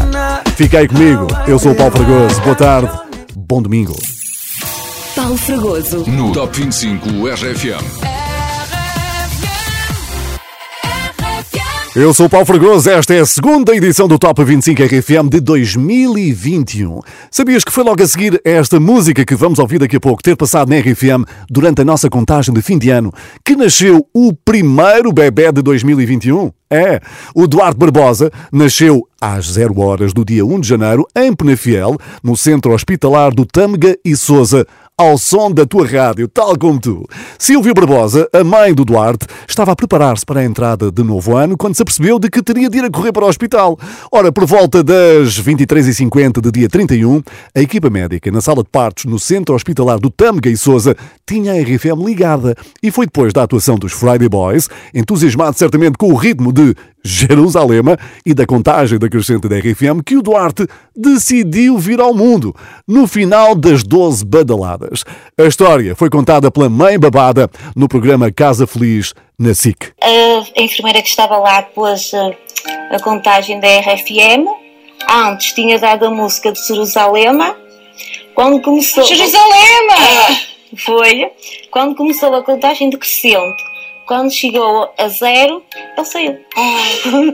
Fica 0.56 0.80
aí 0.80 0.88
comigo, 0.88 1.28
eu 1.46 1.60
sou 1.60 1.74
o 1.74 1.76
Paulo 1.76 1.92
Fragoso. 1.92 2.42
Boa 2.42 2.56
tarde, 2.56 2.90
bom 3.36 3.62
domingo. 3.62 3.96
Paulo 5.14 5.38
Fragoso. 5.38 6.10
No 6.10 6.32
Top 6.32 6.58
25 6.58 7.10
RFM. 7.28 8.15
Eu 11.96 12.14
sou 12.14 12.26
o 12.26 12.30
Paulo 12.30 12.46
Fragoso, 12.46 12.90
esta 12.90 13.14
é 13.14 13.22
a 13.22 13.26
segunda 13.26 13.74
edição 13.74 14.06
do 14.06 14.20
Top 14.20 14.44
25 14.44 14.84
RFM 14.84 15.30
de 15.32 15.40
2021. 15.40 17.00
Sabias 17.32 17.64
que 17.64 17.72
foi 17.72 17.86
logo 17.86 18.04
a 18.04 18.06
seguir 18.06 18.42
esta 18.44 18.82
música 18.82 19.24
que 19.24 19.34
vamos 19.34 19.60
ouvir 19.60 19.80
daqui 19.80 19.96
a 19.96 20.00
pouco 20.02 20.22
ter 20.22 20.36
passado 20.36 20.68
na 20.68 20.78
RFM 20.78 21.24
durante 21.50 21.84
a 21.84 21.86
nossa 21.86 22.10
contagem 22.10 22.54
de 22.54 22.62
fim 22.62 22.78
de 22.78 22.90
ano, 22.90 23.14
que 23.46 23.56
nasceu 23.56 24.06
o 24.14 24.34
primeiro 24.34 25.14
bebê 25.14 25.54
de 25.54 25.62
2021? 25.62 26.52
É, 26.70 27.00
o 27.34 27.48
Duarte 27.48 27.78
Barbosa 27.78 28.30
nasceu 28.52 29.08
às 29.22 29.52
0 29.52 29.80
horas 29.80 30.12
do 30.12 30.26
dia 30.26 30.46
1 30.46 30.60
de 30.60 30.68
janeiro 30.68 31.08
em 31.16 31.34
Penafiel, 31.34 31.96
no 32.22 32.36
centro 32.36 32.74
hospitalar 32.74 33.34
do 33.34 33.46
Tâmega 33.46 33.98
e 34.04 34.18
Sousa, 34.18 34.68
ao 34.98 35.18
som 35.18 35.52
da 35.52 35.66
tua 35.66 35.86
rádio, 35.86 36.26
tal 36.26 36.58
como 36.58 36.80
tu. 36.80 37.06
Silvia 37.38 37.74
Barbosa, 37.74 38.30
a 38.32 38.46
mãe 38.46 38.74
do 38.74 38.86
Duarte, 38.86 39.28
estava 39.46 39.74
a 39.74 39.76
preparar-se 39.76 40.26
para 40.26 40.40
a 40.40 40.46
entrada 40.46 40.90
de 40.90 41.04
novo 41.04 41.36
ano 41.36 41.58
quando 41.58 41.76
se 41.76 41.82
apercebeu 41.82 42.18
de 42.18 42.30
que 42.30 42.42
teria 42.42 42.70
de 42.70 42.78
ir 42.78 42.86
a 42.86 42.90
correr 42.90 43.12
para 43.12 43.26
o 43.26 43.28
hospital. 43.28 43.78
Ora, 44.10 44.32
por 44.32 44.46
volta 44.46 44.82
das 44.82 45.38
23h50 45.42 46.40
do 46.40 46.50
dia 46.50 46.70
31, 46.70 47.22
a 47.54 47.60
equipa 47.60 47.90
médica 47.90 48.32
na 48.32 48.40
sala 48.40 48.64
de 48.64 48.70
partos 48.70 49.04
no 49.04 49.20
centro 49.20 49.54
hospitalar 49.54 50.00
do 50.00 50.10
Tâmega 50.10 50.50
e 50.50 50.56
Sousa 50.56 50.96
tinha 51.28 51.52
a 51.52 51.62
RFM 51.62 52.02
ligada. 52.06 52.56
E 52.82 52.90
foi 52.90 53.06
depois 53.06 53.34
da 53.34 53.44
atuação 53.44 53.78
dos 53.78 53.92
Friday 53.92 54.30
Boys, 54.30 54.70
entusiasmado 54.94 55.58
certamente 55.58 55.98
com 55.98 56.10
o 56.10 56.16
ritmo 56.16 56.54
de 56.54 56.74
Jerusalema 57.04 57.98
e 58.26 58.34
da 58.34 58.48
contagem 58.48 58.98
da 58.98 59.08
crescente 59.10 59.48
da 59.48 59.58
RFM 59.58 60.02
que 60.04 60.18
o 60.18 60.24
Duarte 60.24 60.66
decidiu 60.96 61.78
vir 61.78 62.00
ao 62.00 62.14
mundo 62.14 62.56
no 62.88 63.08
final 63.08 63.56
das 63.56 63.84
12 63.84 64.26
badaladas. 64.26 65.04
A 65.38 65.44
história 65.44 65.96
foi 65.96 66.10
contada 66.10 66.50
pela 66.50 66.70
mãe 66.70 66.98
babada 66.98 67.50
no 67.76 67.88
programa 67.88 68.32
Casa 68.32 68.66
Feliz 68.66 69.14
na 69.38 69.54
SIC. 69.54 69.94
A 70.02 70.62
enfermeira 70.62 71.02
que 71.02 71.10
estava 71.10 71.38
lá 71.38 71.62
pôs 71.62 72.12
a, 72.14 72.96
a 72.96 73.00
contagem 73.00 73.60
da 73.60 73.68
RFM. 73.68 74.48
Antes 75.10 75.54
tinha 75.54 75.78
dado 75.78 76.06
a 76.06 76.12
música 76.12 76.52
de 76.52 76.66
Jerusalema. 76.68 77.56
Quando 78.34 78.62
começou. 78.62 79.04
Jerusalema! 79.04 79.94
Foi. 80.78 81.32
Quando 81.72 81.96
começou 81.96 82.34
a 82.34 82.44
contagem 82.44 82.90
decrescente. 82.90 83.75
Quando 84.08 84.32
chegou 84.32 84.94
a 84.98 85.08
zero, 85.08 85.64
ele 85.98 86.06
saiu. 86.06 86.38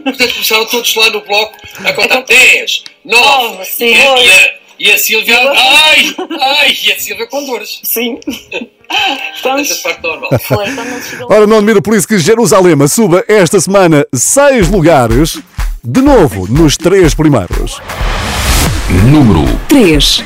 Portanto, 0.04 0.34
começaram 0.34 0.66
todos 0.66 0.96
lá 0.96 1.10
no 1.10 1.22
bloco 1.22 1.54
a 1.84 1.94
contar 1.94 2.22
10, 2.28 2.84
9, 3.04 3.24
Nove, 3.24 3.66
sim. 3.66 3.94
e, 4.80 4.90
a, 4.90 4.96
e, 4.96 4.98
Silvia. 4.98 5.38
Ai, 5.38 6.16
ai, 6.40 6.78
e 6.84 6.92
a 6.94 7.00
Silvia 7.00 7.28
com 7.28 7.46
dores. 7.46 7.80
Sim. 7.84 8.20
Essa 9.60 9.76
parte 9.84 10.04
normal. 10.04 10.30
Foi 10.42 10.68
ele 10.68 11.02
chegou. 11.02 11.32
Ora, 11.32 11.48
não 11.48 11.58
admira 11.58 11.82
por 11.82 11.96
isso 11.96 12.08
que 12.08 12.20
Jerusalema 12.20 12.88
suba 12.88 13.24
esta 13.28 13.60
semana 13.60 14.06
seis 14.14 14.68
lugares, 14.70 15.40
de 15.84 16.02
novo 16.02 16.46
nos 16.52 16.76
três 16.78 17.14
primeiros. 17.14 17.80
Número 19.10 19.46
3. 19.70 20.26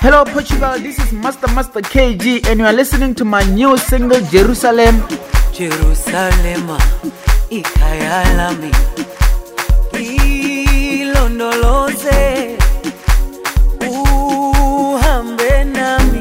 Hello 0.00 0.24
Portugal, 0.24 0.78
this 0.78 0.98
is 0.98 1.12
Master 1.12 1.48
Master 1.52 1.80
KG 1.80 2.46
and 2.48 2.60
you 2.60 2.66
are 2.66 2.72
listening 2.72 3.14
to 3.16 3.24
my 3.24 3.42
new 3.54 3.76
single 3.76 4.20
Jerusalem. 4.30 5.02
Jerusalema 5.52 6.78
ikhaya 7.50 8.24
lami 8.36 8.70
ilondoloze 11.00 12.56
uhambe 13.90 15.64
nami. 15.64 16.20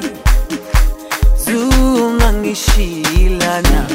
Zungangishilana 1.38 3.86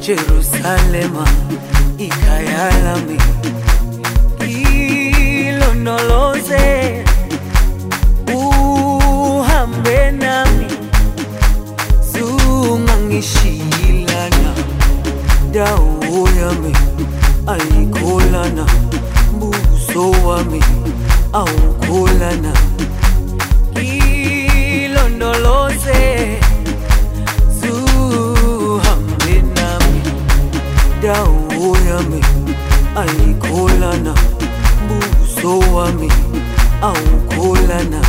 Jerusalema 0.00 1.26
ikhaya 1.98 2.70
lami 2.84 3.18
ilondoloze 5.48 7.04
uhambe 9.86 10.10
nami 10.10 10.66
zungangishilana 12.12 14.54
dawo 15.52 16.28
yami 16.40 16.72
ayikholana 17.46 18.66
buso 19.38 20.10
wami 20.26 20.60
awukholana 21.32 22.52
ilondoloze 24.74 26.00
zuhambe 27.60 29.42
nami 29.56 30.00
dawo 31.02 31.76
yami 31.88 32.20
ayikholana 32.96 34.14
buso 34.88 35.58
wami 35.74 36.12
awukholana 36.82 38.00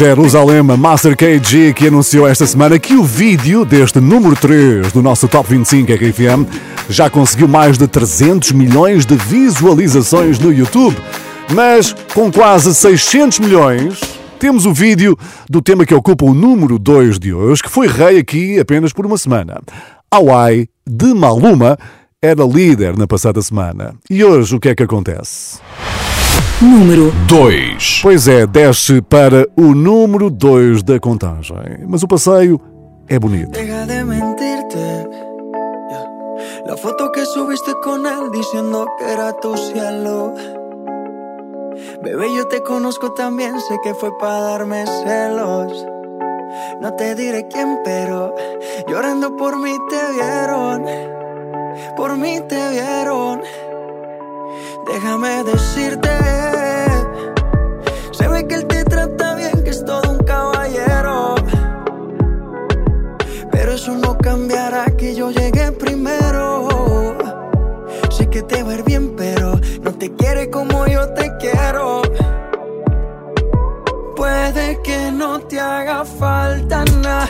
Jerusalema 0.00 0.78
Master 0.78 1.14
KG 1.14 1.74
que 1.74 1.88
anunciou 1.88 2.26
esta 2.26 2.46
semana 2.46 2.78
que 2.78 2.94
o 2.94 3.04
vídeo 3.04 3.66
deste 3.66 4.00
número 4.00 4.34
3 4.34 4.92
do 4.92 5.02
nosso 5.02 5.28
Top 5.28 5.46
25 5.46 5.92
RFM 5.92 6.48
já 6.88 7.10
conseguiu 7.10 7.46
mais 7.46 7.76
de 7.76 7.86
300 7.86 8.52
milhões 8.52 9.04
de 9.04 9.14
visualizações 9.14 10.38
no 10.38 10.50
YouTube. 10.50 10.96
Mas 11.52 11.94
com 12.14 12.32
quase 12.32 12.74
600 12.74 13.40
milhões, 13.40 14.00
temos 14.38 14.64
o 14.64 14.72
vídeo 14.72 15.18
do 15.50 15.60
tema 15.60 15.84
que 15.84 15.94
ocupa 15.94 16.24
o 16.24 16.32
número 16.32 16.78
2 16.78 17.18
de 17.18 17.34
hoje, 17.34 17.62
que 17.62 17.68
foi 17.68 17.86
rei 17.86 18.16
aqui 18.16 18.58
apenas 18.58 18.94
por 18.94 19.04
uma 19.04 19.18
semana. 19.18 19.60
Hawaii, 20.10 20.66
de 20.88 21.12
Maluma, 21.12 21.76
era 22.22 22.42
líder 22.42 22.96
na 22.96 23.06
passada 23.06 23.42
semana. 23.42 23.94
E 24.08 24.24
hoje 24.24 24.56
o 24.56 24.60
que 24.60 24.70
é 24.70 24.74
que 24.74 24.82
acontece? 24.82 25.60
Número 26.62 27.10
2. 27.26 28.00
Pois 28.02 28.28
é, 28.28 28.46
desce 28.46 29.00
para 29.00 29.48
o 29.56 29.74
número 29.74 30.28
2 30.28 30.82
da 30.82 31.00
contagem. 31.00 31.56
Mas 31.88 32.02
o 32.02 32.06
passeio 32.06 32.60
é 33.08 33.18
bonito. 33.18 33.52
Deja 33.52 33.86
de 33.86 34.04
mentirte. 34.04 35.08
La 36.66 36.76
foto 36.76 37.10
que 37.12 37.24
subiste 37.24 37.72
con 37.82 38.04
él 38.04 38.30
diciendo 38.30 38.86
que 38.98 39.10
era 39.10 39.32
tu 39.40 39.56
cielo. 39.56 40.34
Bebé, 42.02 42.26
yo 42.36 42.46
te 42.48 42.62
conozco 42.62 43.14
también, 43.14 43.58
sé 43.58 43.78
que 43.82 43.94
fue 43.94 44.10
para 44.18 44.40
darme 44.40 44.84
celos. 44.86 45.86
No 46.82 46.92
te 46.92 47.14
diré 47.14 47.48
quién, 47.48 47.78
pero 47.86 48.34
llorando 48.86 49.34
por 49.34 49.58
mí 49.58 49.72
te 49.88 50.12
vieron. 50.12 50.84
Por 51.96 52.18
mí 52.18 52.38
te 52.46 52.68
vieron. 52.68 53.40
Déjame 54.86 55.42
decirte. 55.44 56.29
Como 70.60 70.86
yo 70.86 71.08
te 71.14 71.34
quiero. 71.38 72.02
Puede 74.14 74.78
que 74.82 75.10
no 75.10 75.40
te 75.40 75.58
haga 75.58 76.04
falta 76.04 76.84
nada, 77.02 77.29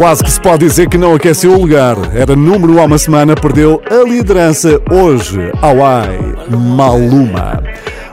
Quase 0.00 0.24
que 0.24 0.32
se 0.32 0.40
pode 0.40 0.66
dizer 0.66 0.88
que 0.88 0.96
não 0.96 1.14
aqueceu 1.14 1.52
o 1.52 1.60
lugar. 1.60 1.94
Era 2.14 2.34
número 2.34 2.80
há 2.80 2.86
uma 2.86 2.96
semana, 2.96 3.34
perdeu 3.34 3.82
a 3.84 4.08
liderança 4.08 4.80
hoje. 4.90 5.38
Hawaii, 5.60 6.36
Maluma. 6.48 7.62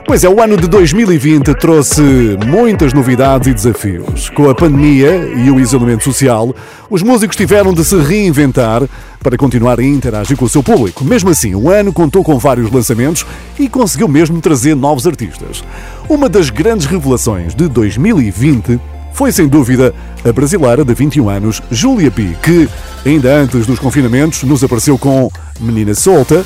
Pois 0.06 0.22
é, 0.22 0.28
o 0.28 0.38
ano 0.38 0.58
de 0.58 0.68
2020 0.68 1.54
trouxe 1.54 2.02
muitas 2.46 2.92
novidades 2.92 3.48
e 3.48 3.54
desafios. 3.54 4.28
Com 4.28 4.50
a 4.50 4.54
pandemia 4.54 5.16
e 5.34 5.50
o 5.50 5.58
isolamento 5.58 6.04
social, 6.04 6.54
os 6.90 7.02
músicos 7.02 7.36
tiveram 7.38 7.72
de 7.72 7.82
se 7.82 7.96
reinventar 7.96 8.82
para 9.22 9.38
continuar 9.38 9.80
a 9.80 9.82
interagir 9.82 10.36
com 10.36 10.44
o 10.44 10.48
seu 10.48 10.62
público. 10.62 11.02
Mesmo 11.02 11.30
assim, 11.30 11.54
o 11.54 11.70
ano 11.70 11.90
contou 11.90 12.22
com 12.22 12.38
vários 12.38 12.70
lançamentos 12.70 13.24
e 13.58 13.66
conseguiu 13.66 14.08
mesmo 14.08 14.42
trazer 14.42 14.76
novos 14.76 15.06
artistas. 15.06 15.64
Uma 16.06 16.28
das 16.28 16.50
grandes 16.50 16.84
revelações 16.84 17.54
de 17.54 17.66
2020 17.66 18.78
foi 19.12 19.32
sem 19.32 19.48
dúvida 19.48 19.94
a 20.24 20.32
brasileira 20.32 20.84
de 20.84 20.94
21 20.94 21.28
anos, 21.28 21.62
Julia 21.70 22.10
P, 22.10 22.36
que, 22.42 22.68
ainda 23.04 23.34
antes 23.34 23.66
dos 23.66 23.78
confinamentos, 23.78 24.42
nos 24.42 24.62
apareceu 24.62 24.96
com 24.98 25.30
Menina 25.60 25.94
Solta, 25.94 26.44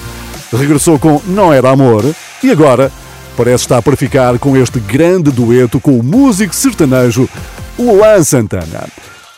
regressou 0.52 0.98
com 0.98 1.20
Não 1.26 1.52
Era 1.52 1.70
Amor 1.70 2.04
e 2.42 2.50
agora 2.50 2.90
parece 3.36 3.64
estar 3.64 3.82
para 3.82 3.96
ficar 3.96 4.38
com 4.38 4.56
este 4.56 4.78
grande 4.80 5.30
dueto 5.30 5.80
com 5.80 5.98
o 5.98 6.02
músico 6.02 6.54
sertanejo 6.54 7.28
Luan 7.78 8.22
Santana. 8.22 8.86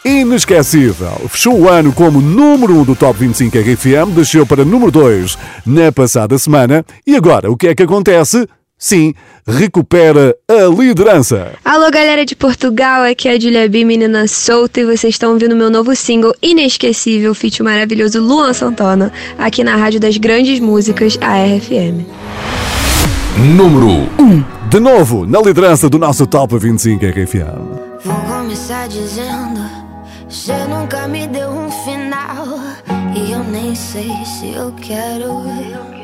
Inesquecível. 0.04 1.12
Fechou 1.30 1.58
o 1.60 1.68
ano 1.68 1.90
como 1.92 2.20
número 2.20 2.74
1 2.74 2.80
um 2.80 2.84
do 2.84 2.94
Top 2.94 3.18
25 3.18 3.56
RFM, 3.56 4.12
desceu 4.14 4.46
para 4.46 4.64
número 4.64 4.90
2 4.90 5.38
na 5.64 5.90
passada 5.90 6.36
semana 6.36 6.84
e 7.06 7.16
agora 7.16 7.50
o 7.50 7.56
que 7.56 7.68
é 7.68 7.74
que 7.74 7.82
acontece? 7.82 8.46
Sim, 8.84 9.14
recupera 9.46 10.36
a 10.46 10.66
liderança. 10.66 11.52
Alô, 11.64 11.90
galera 11.90 12.22
de 12.22 12.36
Portugal, 12.36 13.02
aqui 13.04 13.26
é 13.26 13.32
a 13.32 13.40
Julia 13.40 13.66
B, 13.66 13.82
menina 13.82 14.28
solta, 14.28 14.80
e 14.80 14.84
vocês 14.84 15.14
estão 15.14 15.32
ouvindo 15.32 15.56
meu 15.56 15.70
novo 15.70 15.96
single 15.96 16.34
inesquecível, 16.42 17.34
feat 17.34 17.62
maravilhoso 17.62 18.20
Luan 18.20 18.52
Santana, 18.52 19.10
aqui 19.38 19.64
na 19.64 19.74
Rádio 19.74 20.00
das 20.00 20.18
Grandes 20.18 20.60
Músicas, 20.60 21.16
a 21.22 21.32
RFM. 21.32 22.04
Número 23.56 23.86
1. 24.18 24.22
Um. 24.22 24.44
De 24.68 24.78
novo, 24.78 25.24
na 25.24 25.40
liderança 25.40 25.88
do 25.88 25.98
nosso 25.98 26.26
Top 26.26 26.54
25 26.54 27.06
RFM. 27.06 28.04
Vou 28.04 28.14
começar 28.16 28.86
dizendo: 28.86 29.62
Você 30.28 30.52
nunca 30.68 31.08
me 31.08 31.26
deu 31.26 31.48
um 31.48 31.70
final. 31.70 32.58
E 33.16 33.32
eu 33.32 33.42
nem 33.44 33.74
sei 33.74 34.12
se 34.26 34.52
eu 34.52 34.70
quero. 34.72 36.03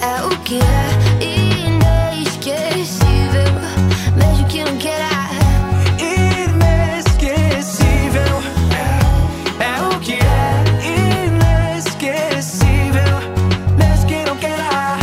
é 0.00 0.22
o 0.24 0.30
que 0.40 0.58
é. 0.58 0.88
Inesquecível, 1.24 3.52
mesmo 4.16 4.46
que 4.46 4.64
não 4.64 4.76
queira. 4.76 5.08
Inesquecível, 5.98 8.42
é 9.60 9.82
o 9.82 9.98
que 10.00 10.14
é. 10.14 10.64
Inesquecível, 11.76 13.20
mesmo 13.76 14.06
que 14.06 14.24
não 14.24 14.36
queira. 14.36 14.96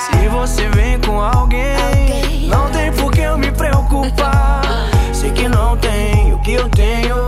Se 0.00 0.28
você 0.28 0.68
vem 0.70 0.98
com 1.00 1.20
alguém, 1.20 2.48
não 2.48 2.70
tem 2.70 2.90
por 2.92 3.10
que 3.12 3.20
eu 3.22 3.36
me 3.38 3.50
preocupar. 3.50 4.62
Sei 5.12 5.30
que 5.32 5.48
não 5.48 5.76
tem 5.76 6.32
o 6.32 6.38
que 6.40 6.52
eu 6.54 6.68
tenho. 6.70 7.18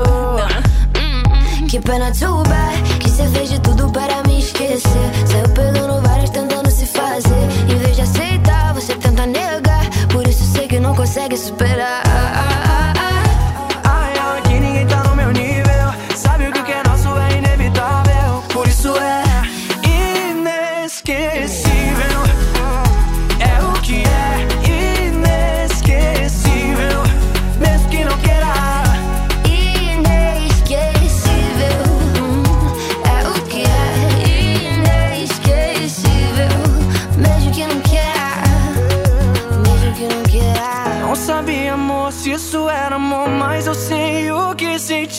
Que 1.70 1.78
pena 1.78 2.10
too 2.10 2.42
bad 2.48 2.82
Que 2.98 3.08
cê 3.08 3.28
fez 3.28 3.48
de 3.48 3.60
tudo 3.60 3.88
para 3.92 4.24
me 4.24 4.29
Saiu 4.78 5.48
pegando 5.52 6.00
várias 6.00 6.30
tentando 6.30 6.70
se 6.70 6.86
fazer. 6.86 7.72
Em 7.72 7.76
vez 7.78 7.96
de 7.96 8.02
aceitar, 8.02 8.72
você 8.72 8.94
tenta 8.94 9.26
negar. 9.26 9.88
Por 10.12 10.26
isso 10.28 10.44
sei 10.44 10.68
que 10.68 10.78
não 10.78 10.94
consegue 10.94 11.36
superar 11.36 12.09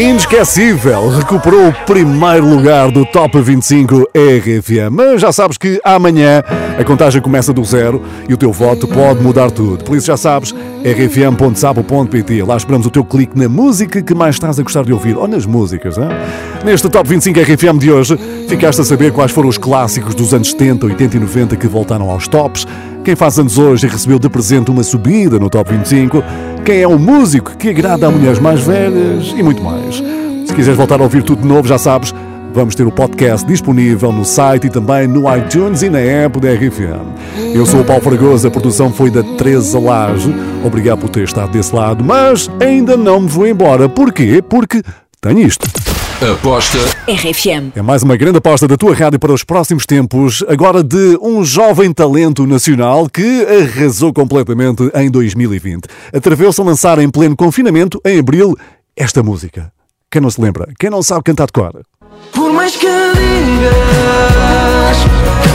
Inesquecível, 0.00 1.10
recuperou 1.10 1.68
o 1.68 1.72
primeiro 1.84 2.46
lugar 2.46 2.90
do 2.90 3.04
Top 3.04 3.38
25 3.38 4.08
RFM. 4.14 4.90
Mas 4.90 5.20
já 5.20 5.30
sabes 5.30 5.58
que 5.58 5.78
amanhã 5.84 6.42
a 6.80 6.84
contagem 6.84 7.20
começa 7.20 7.52
do 7.52 7.62
zero 7.62 8.02
e 8.26 8.32
o 8.32 8.38
teu 8.38 8.50
voto 8.50 8.88
pode 8.88 9.22
mudar 9.22 9.50
tudo. 9.50 9.84
Por 9.84 9.98
isso 9.98 10.06
já 10.06 10.16
sabes, 10.16 10.54
rfm.sapo.pt. 10.82 12.42
Lá 12.42 12.56
esperamos 12.56 12.86
o 12.86 12.90
teu 12.90 13.04
clique 13.04 13.38
na 13.38 13.50
música 13.50 14.00
que 14.00 14.14
mais 14.14 14.36
estás 14.36 14.58
a 14.58 14.62
gostar 14.62 14.82
de 14.84 14.90
ouvir, 14.90 15.14
ou 15.14 15.28
nas 15.28 15.44
músicas, 15.44 15.98
hein? 15.98 16.08
Neste 16.64 16.88
Top 16.88 17.06
25 17.06 17.38
RFM 17.38 17.78
de 17.78 17.92
hoje, 17.92 18.18
ficaste 18.48 18.80
a 18.80 18.84
saber 18.84 19.12
quais 19.12 19.30
foram 19.30 19.50
os 19.50 19.58
clássicos 19.58 20.14
dos 20.14 20.32
anos 20.32 20.52
70, 20.52 20.86
80 20.86 21.16
e 21.18 21.20
90 21.20 21.56
que 21.56 21.68
voltaram 21.68 22.10
aos 22.10 22.26
tops. 22.26 22.66
Quem 23.04 23.14
faz 23.14 23.38
anos 23.38 23.58
hoje 23.58 23.86
e 23.86 23.90
recebeu 23.90 24.18
de 24.18 24.30
presente 24.30 24.70
uma 24.70 24.82
subida 24.82 25.38
no 25.38 25.50
Top 25.50 25.70
25. 25.70 26.24
Quem 26.64 26.80
é 26.80 26.88
o 26.88 26.98
músico 26.98 27.58
que 27.58 27.68
agrada 27.68 28.06
a 28.06 28.10
mulheres 28.10 28.38
mais 28.38 28.60
velhas 28.60 29.34
e 29.36 29.42
muito 29.42 29.62
mais. 29.62 30.02
Se 30.46 30.54
quiseres 30.54 30.78
voltar 30.78 30.98
a 30.98 31.02
ouvir 31.02 31.22
tudo 31.22 31.42
de 31.42 31.48
novo, 31.48 31.68
já 31.68 31.76
sabes, 31.76 32.14
vamos 32.52 32.74
ter 32.74 32.86
o 32.86 32.92
podcast 32.92 33.46
disponível 33.46 34.12
no 34.12 34.24
site 34.24 34.66
e 34.66 34.70
também 34.70 35.06
no 35.06 35.22
iTunes 35.36 35.82
e 35.82 35.90
na 35.90 35.98
app 35.98 36.38
da 36.40 36.52
RFM. 36.52 37.54
Eu 37.54 37.64
sou 37.64 37.80
o 37.80 37.84
Paulo 37.84 38.02
Fragoso, 38.02 38.46
a 38.46 38.50
produção 38.50 38.92
foi 38.92 39.10
da 39.10 39.22
Teresa 39.22 39.78
Lage. 39.78 40.34
Obrigado 40.64 41.00
por 41.00 41.08
ter 41.08 41.24
estado 41.24 41.52
desse 41.52 41.74
lado, 41.74 42.04
mas 42.04 42.50
ainda 42.60 42.96
não 42.96 43.20
me 43.20 43.28
vou 43.28 43.46
embora. 43.46 43.88
Porquê? 43.88 44.42
Porque 44.42 44.82
tenho 45.20 45.40
isto. 45.40 45.68
Aposta 46.20 46.78
RFM. 47.08 47.72
É 47.74 47.80
mais 47.80 48.02
uma 48.02 48.14
grande 48.14 48.36
aposta 48.36 48.68
da 48.68 48.76
tua 48.76 48.94
rádio 48.94 49.18
para 49.18 49.32
os 49.32 49.42
próximos 49.42 49.86
tempos, 49.86 50.44
agora 50.48 50.84
de 50.84 51.18
um 51.22 51.42
jovem 51.42 51.92
talento 51.94 52.46
nacional 52.46 53.08
que 53.08 53.46
arrasou 53.46 54.12
completamente 54.12 54.90
em 54.94 55.10
2020. 55.10 55.86
Atreveu-se 56.12 56.60
a 56.60 56.64
lançar 56.64 56.98
em 56.98 57.08
pleno 57.08 57.34
confinamento, 57.34 57.98
em 58.04 58.18
abril, 58.18 58.54
esta 58.94 59.22
música. 59.22 59.72
Quem 60.10 60.20
não 60.20 60.30
se 60.30 60.40
lembra? 60.40 60.68
Quem 60.78 60.90
não 60.90 61.02
sabe 61.02 61.22
cantar 61.22 61.46
de 61.46 61.52
cor? 61.52 61.80
Por 62.32 62.52
mais 62.52 62.76
que 62.76 62.86
digas 62.86 64.10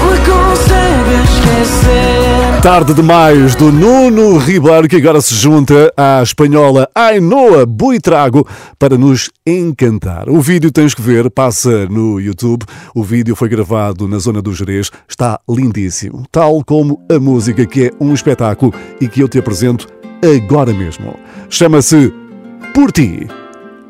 me 0.05 0.17
consegues 0.25 1.29
esquecer. 1.29 2.61
Tarde 2.61 2.93
demais 2.95 3.53
do 3.55 3.71
Nuno 3.71 4.37
Ribeiro, 4.39 4.87
que 4.87 4.95
agora 4.95 5.21
se 5.21 5.35
junta 5.35 5.93
à 5.95 6.23
espanhola 6.23 6.89
Ainoa 6.95 7.65
Buitrago 7.65 8.47
para 8.79 8.97
nos 8.97 9.29
encantar. 9.45 10.27
O 10.29 10.41
vídeo 10.41 10.71
tens 10.71 10.95
que 10.95 11.01
ver, 11.01 11.29
passa 11.29 11.85
no 11.85 12.19
YouTube. 12.19 12.65
O 12.95 13.03
vídeo 13.03 13.35
foi 13.35 13.49
gravado 13.49 14.07
na 14.07 14.17
zona 14.17 14.41
do 14.41 14.53
Jerez, 14.53 14.89
está 15.07 15.39
lindíssimo. 15.47 16.23
Tal 16.31 16.63
como 16.65 16.99
a 17.09 17.19
música, 17.19 17.65
que 17.65 17.85
é 17.85 17.91
um 17.99 18.13
espetáculo 18.13 18.73
e 18.99 19.07
que 19.07 19.21
eu 19.21 19.29
te 19.29 19.37
apresento 19.37 19.87
agora 20.23 20.73
mesmo. 20.73 21.13
Chama-se 21.49 22.11
Por 22.73 22.91
Ti. 22.91 23.27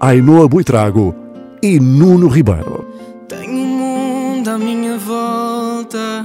Ainoa 0.01 0.49
Buitrago 0.49 1.24
e 1.65 1.79
Nuno 1.79 2.27
Ribeiro. 2.27 2.85
Tenho 3.27 3.51
um 3.51 4.35
mundo 4.35 4.49
à 4.49 4.57
minha 4.59 4.99
volta, 4.99 6.23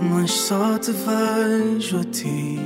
mas 0.00 0.30
só 0.32 0.78
te 0.78 0.92
vejo 0.92 1.98
a 1.98 2.04
ti. 2.04 2.58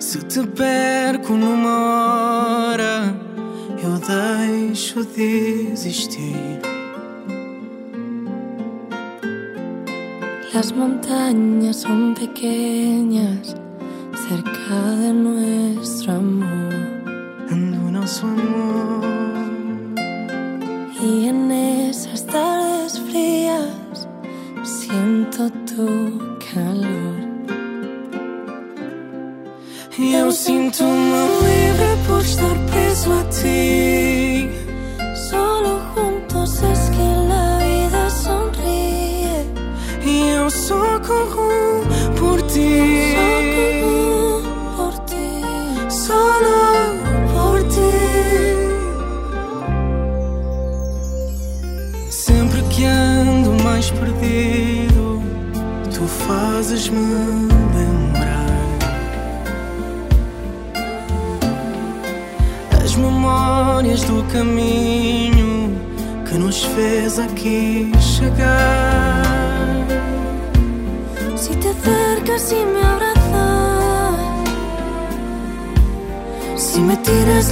Se 0.00 0.18
te 0.24 0.44
perco 0.44 1.34
numa 1.34 2.72
hora, 2.72 3.14
eu 3.84 3.94
deixo 4.00 5.04
de 5.04 5.70
existir. 5.70 6.60
Las 10.52 10.72
montañas 10.72 11.76
son 11.76 12.14
pequeñas 12.14 13.54
cerca 14.28 14.80
de 15.00 15.12
nuestro 15.12 16.14
amor. 16.14 16.92
Do 18.02 18.08
nosso 18.08 18.26
amor. 18.26 19.11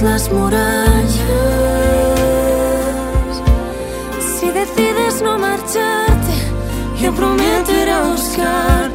Las 0.01 0.31
murallas, 0.31 1.11
si 4.39 4.49
decides 4.49 5.21
no 5.21 5.37
marcharte, 5.37 6.33
yo 6.99 7.13
prometo 7.13 7.71
ir 7.71 7.89
a 7.89 8.03
buscarte 8.09 8.90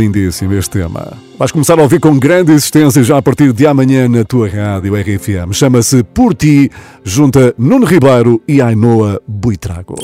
lindíssimo 0.00 0.54
este 0.54 0.78
tema? 0.78 1.12
Vais 1.38 1.52
começar 1.52 1.78
a 1.78 1.82
ouvir 1.82 2.00
com 2.00 2.18
grande 2.18 2.52
existência 2.52 3.02
já 3.02 3.18
a 3.18 3.22
partir 3.22 3.52
de 3.52 3.66
amanhã 3.66 4.08
na 4.08 4.24
tua 4.24 4.48
rádio 4.48 4.94
RFM. 4.94 5.52
Chama-se 5.52 6.02
Por 6.02 6.34
Ti, 6.34 6.70
junta 7.04 7.54
Nuno 7.58 7.86
Ribeiro 7.86 8.40
e 8.48 8.60
Ainoa 8.60 9.20
Buitrago. 9.26 9.94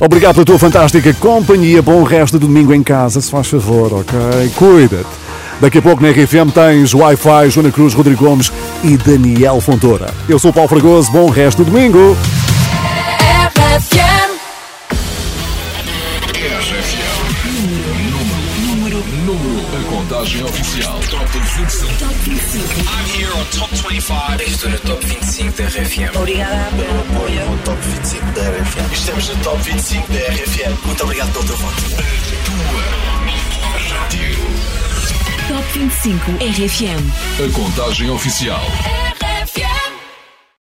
Obrigado 0.00 0.34
pela 0.34 0.46
tua 0.46 0.58
fantástica 0.58 1.12
companhia. 1.14 1.80
Bom 1.82 2.02
resto 2.02 2.38
de 2.38 2.46
domingo 2.46 2.74
em 2.74 2.82
casa, 2.82 3.20
se 3.20 3.30
faz 3.30 3.48
favor, 3.48 3.92
ok? 3.92 4.50
Cuida-te. 4.56 5.24
Daqui 5.60 5.78
a 5.78 5.82
pouco 5.82 6.02
na 6.02 6.10
RFM 6.10 6.50
tens 6.52 6.92
Wi-Fi, 6.92 7.50
Joana 7.50 7.70
Cruz, 7.70 7.94
Rodrigo 7.94 8.24
Gomes 8.24 8.52
e 8.82 8.96
Daniel 8.96 9.60
Fontoura. 9.60 10.12
Eu 10.28 10.38
sou 10.38 10.50
o 10.50 10.54
Paulo 10.54 10.68
Fragoso, 10.68 11.12
bom 11.12 11.30
resto 11.30 11.64
de 11.64 11.70
domingo. 11.70 12.16
Contagem 20.24 20.44
oficial. 20.44 21.00
Top 21.10 21.26
25. 21.32 21.98
Top 21.98 22.14
25. 22.24 22.88
I'm 22.88 23.04
here 23.10 23.30
on 23.32 23.44
Top 23.50 23.70
25. 23.70 24.42
Estou 24.42 24.70
no 24.70 24.78
Top 24.78 25.06
25 25.06 25.52
da 25.52 25.68
RFM. 25.68 26.16
Obrigada 26.16 26.70
pelo 26.76 27.00
apoio 27.00 27.50
no 27.50 27.58
Top 27.58 27.78
25 27.82 28.32
da 28.32 28.42
RFM. 28.42 28.92
Estamos 28.92 29.28
no 29.28 29.36
Top 29.42 29.62
25 29.62 30.12
da 30.12 30.18
RFM. 30.18 30.86
Muito 30.86 31.04
obrigado 31.04 31.32
pelo 31.32 31.44
teu 31.44 31.56
voto. 31.56 31.82
Rádio. 33.90 34.36
Top 35.48 35.78
25 35.78 36.30
RFM. 36.40 37.44
A 37.44 37.52
contagem 37.52 38.10
oficial. 38.10 38.62